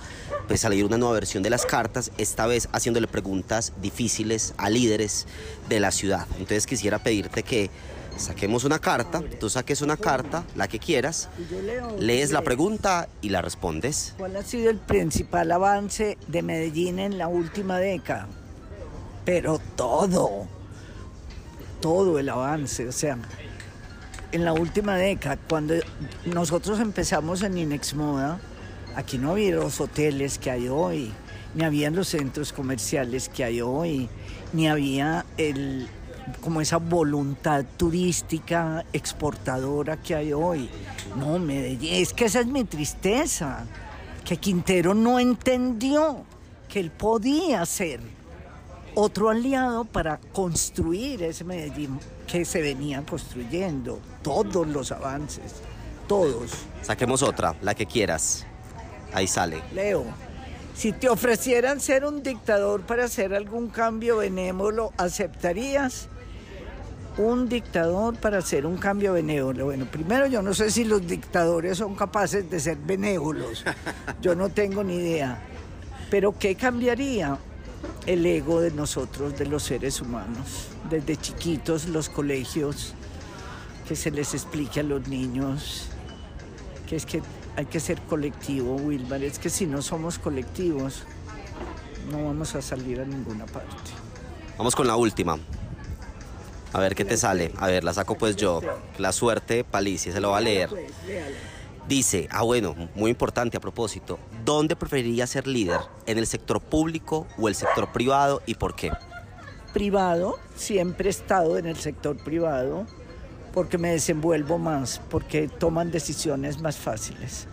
pues 0.47 0.61
salir 0.61 0.85
una 0.85 0.97
nueva 0.97 1.15
versión 1.15 1.43
de 1.43 1.51
las 1.51 1.67
cartas, 1.67 2.13
esta 2.17 2.47
vez 2.47 2.69
haciéndole 2.73 3.09
preguntas 3.09 3.73
difíciles 3.83 4.55
a 4.57 4.71
líderes 4.71 5.27
de 5.69 5.81
la 5.81 5.91
ciudad. 5.91 6.27
Entonces 6.33 6.67
quisiera 6.67 6.99
pedirte 6.99 7.43
que 7.43 7.71
saquemos 8.17 8.65
una 8.65 8.79
carta, 8.79 9.23
tú 9.41 9.51
saques 9.51 9.83
una 9.83 9.97
carta, 9.97 10.45
la 10.55 10.69
que 10.69 10.79
quieras, 10.79 11.29
lees 11.99 12.31
la 12.31 12.43
pregunta 12.43 13.09
y 13.21 13.31
la 13.31 13.43
respondes. 13.43 14.15
¿Cuál 14.17 14.37
ha 14.37 14.43
sido 14.43 14.71
el 14.71 14.79
principal 14.79 15.51
avance 15.53 16.17
de 16.29 16.43
Medellín 16.43 16.99
en 16.99 17.19
la 17.19 17.29
última 17.29 17.79
década? 17.79 18.29
Pero 19.25 19.61
todo, 19.75 20.47
todo 21.81 22.19
el 22.19 22.29
avance, 22.29 22.87
o 22.87 22.93
sea, 22.93 23.19
en 24.37 24.45
la 24.45 24.53
última 24.53 24.97
década, 24.97 25.39
cuando 25.49 25.75
nosotros 26.27 26.79
empezamos 26.79 27.43
en 27.43 27.57
Inexmoda, 27.57 28.39
aquí 28.95 29.17
no 29.17 29.31
había 29.31 29.57
los 29.57 29.81
hoteles 29.81 30.39
que 30.39 30.51
hay 30.51 30.69
hoy, 30.69 31.11
ni 31.55 31.65
había 31.65 31.91
los 31.91 32.09
centros 32.09 32.53
comerciales 32.53 33.31
que 33.31 33.45
hay 33.45 33.63
hoy, 33.63 34.11
ni 34.53 34.69
había 34.69 35.25
el, 35.39 35.89
como 36.43 36.61
esa 36.61 36.77
voluntad 36.77 37.65
turística 37.79 38.85
exportadora 38.93 39.97
que 39.97 40.15
hay 40.15 40.35
hoy. 40.35 40.69
No, 41.17 41.39
Medellín, 41.39 41.95
es 41.95 42.13
que 42.13 42.27
esa 42.27 42.41
es 42.41 42.47
mi 42.47 42.65
tristeza, 42.65 43.65
que 44.23 44.37
Quintero 44.37 44.93
no 44.93 45.19
entendió 45.19 46.25
que 46.69 46.81
él 46.81 46.91
podía 46.91 47.65
ser 47.65 48.01
otro 48.99 49.29
aliado 49.29 49.85
para 49.85 50.19
construir 50.33 51.23
ese 51.23 51.45
Medellín 51.45 52.01
que 52.27 52.47
se 52.47 52.63
venía 52.63 53.05
construyendo, 53.05 54.01
todos 54.23 54.67
los 54.67 54.91
avances, 54.91 55.57
todos. 56.09 56.53
Saquemos 56.81 57.23
otra, 57.23 57.55
la 57.61 57.75
que 57.75 57.85
quieras. 57.85 58.47
Ahí 59.13 59.27
sale. 59.27 59.63
Leo, 59.75 60.05
si 60.75 60.93
te 60.93 61.11
ofrecieran 61.11 61.79
ser 61.79 62.07
un 62.07 62.23
dictador 62.23 62.87
para 62.87 63.05
hacer 63.05 63.35
algún 63.35 63.69
cambio 63.69 64.17
benévolo, 64.17 64.95
¿aceptarías? 64.97 66.09
Un 67.19 67.51
dictador 67.51 68.17
para 68.17 68.39
hacer 68.39 68.65
un 68.65 68.79
cambio 68.79 69.13
benévolo. 69.13 69.67
Bueno, 69.67 69.85
primero 69.85 70.27
yo 70.27 70.41
no 70.41 70.55
sé 70.55 70.71
si 70.71 70.85
los 70.85 71.07
dictadores 71.07 71.77
son 71.77 71.95
capaces 71.97 72.49
de 72.51 72.61
ser 72.61 72.79
benévolos. 72.79 73.63
Yo 74.23 74.35
no 74.35 74.49
tengo 74.49 74.83
ni 74.83 74.95
idea. 74.95 75.39
Pero 76.11 76.39
¿qué 76.39 76.55
cambiaría? 76.55 77.39
El 78.07 78.25
ego 78.25 78.61
de 78.61 78.71
nosotros, 78.71 79.37
de 79.37 79.47
los 79.47 79.65
seres 79.65 80.01
humanos 80.01 80.69
desde 80.89 81.17
chiquitos 81.17 81.89
los 81.89 82.09
colegios, 82.09 82.95
que 83.89 83.97
se 83.97 84.11
les 84.11 84.35
explique 84.35 84.81
a 84.81 84.83
los 84.83 85.07
niños 85.09 85.89
que 86.87 86.97
es 86.97 87.05
que 87.05 87.21
hay 87.57 87.67
que 87.67 87.81
ser 87.81 88.01
colectivo, 88.03 88.77
Wilmar, 88.77 89.23
es 89.25 89.39
que 89.39 89.51
si 89.51 89.67
no 89.67 89.83
somos 89.83 90.19
colectivos 90.19 91.03
no 92.11 92.25
vamos 92.25 92.55
a 92.55 92.63
salir 92.63 93.01
a 93.01 93.05
ninguna 93.05 93.47
parte. 93.47 93.91
Vamos 94.57 94.77
con 94.77 94.87
la 94.87 94.97
última. 94.97 95.39
A 96.73 96.81
ver 96.81 96.95
qué 96.95 97.05
te 97.05 97.17
sale. 97.17 97.53
A 97.59 97.67
ver, 97.67 97.83
la 97.83 97.93
saco 97.93 98.17
pues 98.17 98.37
yo. 98.37 98.61
La 98.99 99.13
suerte, 99.13 99.65
Palicia, 99.65 100.13
se 100.13 100.21
lo 100.21 100.31
va 100.31 100.39
a 100.39 100.41
leer. 100.41 100.71
Dice, 101.89 102.29
ah 102.31 102.43
bueno, 102.43 102.75
muy 102.95 103.11
importante 103.11 103.57
a 103.57 103.61
propósito, 103.61 104.19
¿dónde 104.45 104.75
preferiría 104.75 105.27
ser 105.27 105.47
líder? 105.47 105.81
¿En 106.07 106.19
el 106.19 106.27
sector 106.27 106.61
público 106.61 107.27
o 107.39 107.49
el 107.49 107.55
sector 107.55 107.93
privado 107.93 108.43
y 108.47 108.55
por 108.55 108.75
qué? 108.75 108.91
privado, 109.77 110.39
siempre 110.55 111.09
he 111.09 111.11
estado 111.11 111.59
en 111.59 111.67
el 111.67 111.77
sector 111.77 112.17
privado 112.17 112.87
porque 113.53 113.77
me 113.77 113.91
desenvuelvo 113.91 114.57
más, 114.57 115.03
porque 115.11 115.49
toman 115.49 115.91
decisiones 115.91 116.63
más 116.63 116.79
fáciles, 116.79 117.47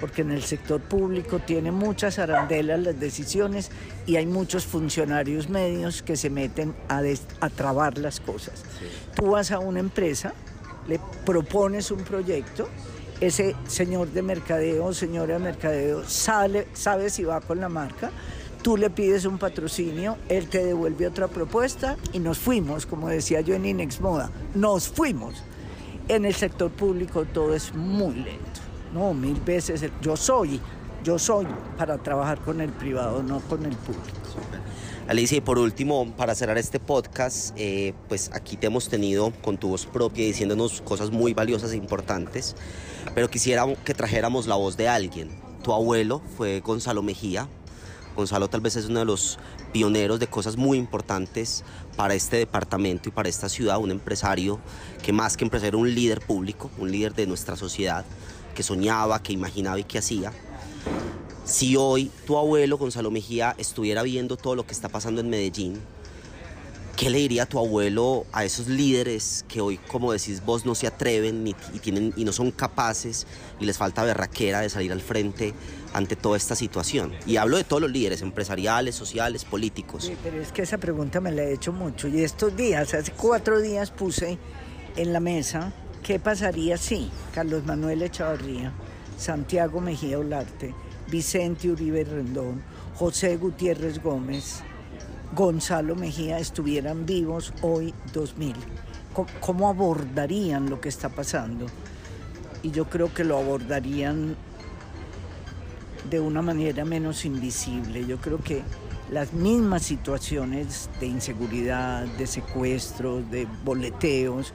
porque 0.00 0.22
en 0.22 0.32
el 0.32 0.42
sector 0.42 0.80
público 0.80 1.38
tiene 1.38 1.70
muchas 1.70 2.18
arandelas 2.18 2.80
las 2.80 2.98
decisiones 2.98 3.70
y 4.06 4.16
hay 4.16 4.26
muchos 4.26 4.66
funcionarios 4.66 5.48
medios 5.48 6.02
que 6.02 6.16
se 6.16 6.30
meten 6.30 6.74
a, 6.88 7.00
a 7.38 7.48
trabar 7.48 7.96
las 7.96 8.18
cosas. 8.18 8.64
Tú 9.14 9.30
vas 9.30 9.52
a 9.52 9.60
una 9.60 9.78
empresa, 9.78 10.34
le 10.88 10.98
propones 11.24 11.92
un 11.92 12.00
proyecto, 12.00 12.68
ese 13.20 13.56
señor 13.66 14.10
de 14.12 14.22
mercadeo 14.22 14.92
señora 14.92 15.34
de 15.34 15.40
mercadeo 15.40 16.08
sale, 16.08 16.68
sabe 16.72 17.10
si 17.10 17.24
va 17.24 17.40
con 17.40 17.60
la 17.60 17.68
marca, 17.68 18.10
tú 18.62 18.76
le 18.76 18.90
pides 18.90 19.24
un 19.24 19.38
patrocinio, 19.38 20.16
él 20.28 20.48
te 20.48 20.64
devuelve 20.64 21.06
otra 21.06 21.28
propuesta 21.28 21.96
y 22.12 22.20
nos 22.20 22.38
fuimos, 22.38 22.86
como 22.86 23.08
decía 23.08 23.40
yo 23.40 23.54
en 23.54 23.66
Inex 23.66 24.00
Moda, 24.00 24.30
nos 24.54 24.88
fuimos. 24.88 25.42
En 26.08 26.24
el 26.24 26.34
sector 26.34 26.70
público 26.70 27.24
todo 27.26 27.54
es 27.54 27.74
muy 27.74 28.14
lento, 28.14 28.60
no, 28.94 29.12
mil 29.12 29.40
veces, 29.40 29.84
yo 30.00 30.16
soy, 30.16 30.60
yo 31.04 31.18
soy 31.18 31.46
para 31.76 31.98
trabajar 31.98 32.40
con 32.40 32.60
el 32.60 32.70
privado, 32.70 33.22
no 33.22 33.40
con 33.40 33.66
el 33.66 33.76
público. 33.76 34.18
Alicia, 35.08 35.38
y 35.38 35.40
por 35.40 35.58
último, 35.58 36.14
para 36.18 36.34
cerrar 36.34 36.58
este 36.58 36.78
podcast, 36.80 37.54
eh, 37.56 37.94
pues 38.08 38.30
aquí 38.34 38.58
te 38.58 38.66
hemos 38.66 38.90
tenido 38.90 39.32
con 39.40 39.56
tu 39.56 39.68
voz 39.68 39.86
propia 39.86 40.26
diciéndonos 40.26 40.82
cosas 40.82 41.10
muy 41.10 41.32
valiosas 41.32 41.72
e 41.72 41.76
importantes, 41.76 42.54
pero 43.14 43.30
quisiera 43.30 43.66
que 43.84 43.94
trajéramos 43.94 44.46
la 44.46 44.56
voz 44.56 44.76
de 44.76 44.88
alguien. 44.88 45.30
Tu 45.62 45.72
abuelo 45.72 46.22
fue 46.36 46.60
Gonzalo 46.60 47.02
Mejía, 47.02 47.48
Gonzalo 48.18 48.48
tal 48.48 48.60
vez 48.60 48.74
es 48.74 48.86
uno 48.86 48.98
de 48.98 49.04
los 49.04 49.38
pioneros 49.72 50.18
de 50.18 50.26
cosas 50.26 50.56
muy 50.56 50.76
importantes 50.76 51.62
para 51.96 52.14
este 52.14 52.36
departamento 52.36 53.08
y 53.08 53.12
para 53.12 53.28
esta 53.28 53.48
ciudad, 53.48 53.78
un 53.78 53.92
empresario 53.92 54.58
que 55.04 55.12
más 55.12 55.36
que 55.36 55.44
empresario, 55.44 55.78
un 55.78 55.94
líder 55.94 56.20
público, 56.20 56.68
un 56.78 56.90
líder 56.90 57.14
de 57.14 57.28
nuestra 57.28 57.54
sociedad, 57.54 58.04
que 58.56 58.64
soñaba, 58.64 59.22
que 59.22 59.32
imaginaba 59.32 59.78
y 59.78 59.84
que 59.84 59.98
hacía. 59.98 60.32
Si 61.44 61.76
hoy 61.76 62.10
tu 62.26 62.36
abuelo 62.36 62.76
Gonzalo 62.76 63.12
Mejía 63.12 63.54
estuviera 63.56 64.02
viendo 64.02 64.36
todo 64.36 64.56
lo 64.56 64.66
que 64.66 64.72
está 64.72 64.88
pasando 64.88 65.20
en 65.20 65.30
Medellín, 65.30 65.80
¿Qué 66.98 67.10
le 67.10 67.18
diría 67.18 67.44
a 67.44 67.46
tu 67.46 67.60
abuelo 67.60 68.26
a 68.32 68.44
esos 68.44 68.66
líderes 68.66 69.44
que 69.46 69.60
hoy, 69.60 69.78
como 69.78 70.10
decís 70.10 70.44
vos, 70.44 70.66
no 70.66 70.74
se 70.74 70.88
atreven 70.88 71.46
y, 71.46 71.54
tienen, 71.78 72.12
y 72.16 72.24
no 72.24 72.32
son 72.32 72.50
capaces 72.50 73.24
y 73.60 73.66
les 73.66 73.78
falta 73.78 74.02
berraquera 74.02 74.62
de 74.62 74.68
salir 74.68 74.90
al 74.90 75.00
frente 75.00 75.54
ante 75.92 76.16
toda 76.16 76.36
esta 76.36 76.56
situación? 76.56 77.12
Y 77.24 77.36
hablo 77.36 77.56
de 77.56 77.62
todos 77.62 77.80
los 77.80 77.92
líderes, 77.92 78.20
empresariales, 78.20 78.96
sociales, 78.96 79.44
políticos. 79.44 80.10
Pero 80.24 80.42
es 80.42 80.50
que 80.50 80.62
esa 80.62 80.78
pregunta 80.78 81.20
me 81.20 81.30
la 81.30 81.44
he 81.44 81.52
hecho 81.52 81.72
mucho 81.72 82.08
y 82.08 82.24
estos 82.24 82.56
días, 82.56 82.92
hace 82.94 83.12
cuatro 83.12 83.60
días 83.60 83.92
puse 83.92 84.36
en 84.96 85.12
la 85.12 85.20
mesa 85.20 85.72
qué 86.02 86.18
pasaría 86.18 86.78
si 86.78 87.12
Carlos 87.32 87.64
Manuel 87.64 88.02
Echavarría, 88.02 88.72
Santiago 89.16 89.80
Mejía 89.80 90.18
Olarte, 90.18 90.74
Vicente 91.08 91.70
Uribe 91.70 92.02
Rendón, 92.02 92.60
José 92.96 93.36
Gutiérrez 93.36 94.02
Gómez, 94.02 94.64
Gonzalo 95.34 95.94
Mejía 95.94 96.38
estuvieran 96.38 97.04
vivos 97.04 97.52
hoy 97.62 97.94
2000? 98.12 98.54
¿Cómo 99.40 99.68
abordarían 99.68 100.70
lo 100.70 100.80
que 100.80 100.88
está 100.88 101.08
pasando? 101.08 101.66
Y 102.62 102.70
yo 102.70 102.86
creo 102.86 103.12
que 103.12 103.24
lo 103.24 103.36
abordarían 103.36 104.36
de 106.08 106.20
una 106.20 106.40
manera 106.40 106.84
menos 106.84 107.24
invisible. 107.24 108.06
Yo 108.06 108.18
creo 108.18 108.42
que 108.42 108.62
las 109.10 109.32
mismas 109.32 109.82
situaciones 109.82 110.88
de 111.00 111.06
inseguridad, 111.06 112.04
de 112.04 112.26
secuestros, 112.26 113.30
de 113.30 113.46
boleteos, 113.64 114.54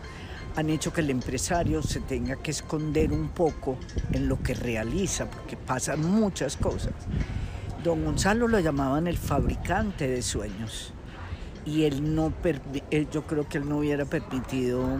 han 0.55 0.69
hecho 0.69 0.93
que 0.93 1.01
el 1.01 1.09
empresario 1.09 1.81
se 1.81 1.99
tenga 1.99 2.36
que 2.36 2.51
esconder 2.51 3.12
un 3.12 3.29
poco 3.29 3.77
en 4.12 4.27
lo 4.27 4.41
que 4.41 4.53
realiza, 4.53 5.29
porque 5.29 5.57
pasan 5.57 6.01
muchas 6.01 6.57
cosas. 6.57 6.93
Don 7.84 8.06
Gonzalo 8.06 8.48
lo 8.48 8.60
llamaban 8.60 9.08
el 9.08 9.17
fabricante 9.17 10.08
de 10.08 10.22
sueños 10.22 10.93
y 11.65 11.84
él 11.84 12.15
no, 12.15 12.34
yo 13.12 13.24
creo 13.24 13.48
que 13.48 13.58
él 13.58 13.67
no 13.67 13.80
hubiera 13.80 14.06
permitido 14.06 15.00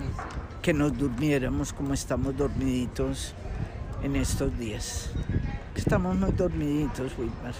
que 0.62 0.74
nos 0.74 0.98
durmiéramos 0.98 1.74
como 1.74 1.93
estamos 1.93 2.36
dormiditos 2.36 3.34
en 4.02 4.15
estos 4.15 4.58
días. 4.58 5.10
Estamos 5.76 6.15
muy 6.15 6.32
dormiditos, 6.32 7.12
Wilmar. 7.17 7.54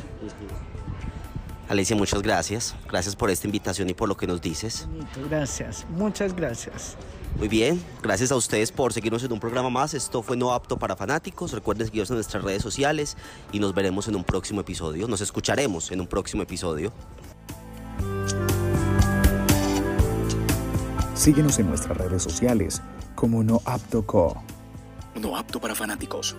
Alicia, 1.70 1.96
muchas 1.96 2.22
gracias. 2.22 2.76
Gracias 2.90 3.16
por 3.16 3.30
esta 3.30 3.48
invitación 3.48 3.90
y 3.90 3.94
por 3.94 4.08
lo 4.08 4.16
que 4.16 4.28
nos 4.28 4.42
dices. 4.42 4.88
Gracias, 5.30 5.86
muchas 5.90 6.36
gracias. 6.36 6.98
Muy 7.38 7.48
bien, 7.48 7.84
gracias 8.02 8.32
a 8.32 8.36
ustedes 8.36 8.72
por 8.72 8.93
seguirnos 8.93 9.24
en 9.24 9.32
un 9.34 9.39
programa 9.39 9.69
más. 9.69 9.93
Esto 9.93 10.22
fue 10.22 10.38
No 10.38 10.54
Apto 10.54 10.78
para 10.78 10.96
Fanáticos. 10.96 11.52
Recuerden 11.52 11.88
seguirnos 11.88 12.10
en 12.12 12.15
nuestras 12.17 12.43
redes 12.43 12.62
sociales 12.62 13.17
y 13.52 13.60
nos 13.60 13.74
veremos 13.74 14.08
en 14.08 14.15
un 14.15 14.24
próximo 14.24 14.62
episodio. 14.62 15.08
Nos 15.08 15.22
escucharemos 15.22 15.91
en 15.91 16.02
un 16.02 16.08
próximo 16.08 16.43
episodio. 16.43 16.93
Síguenos 21.15 21.60
en 21.60 21.69
nuestras 21.69 21.98
redes 21.98 22.24
sociales 22.24 22.82
como 23.15 23.43
No 23.43 23.62
Apto 23.65 24.06
Co. 24.06 24.41
No 25.19 25.36
Apto 25.36 25.60
para 25.60 25.76
Fanáticos. 25.76 26.36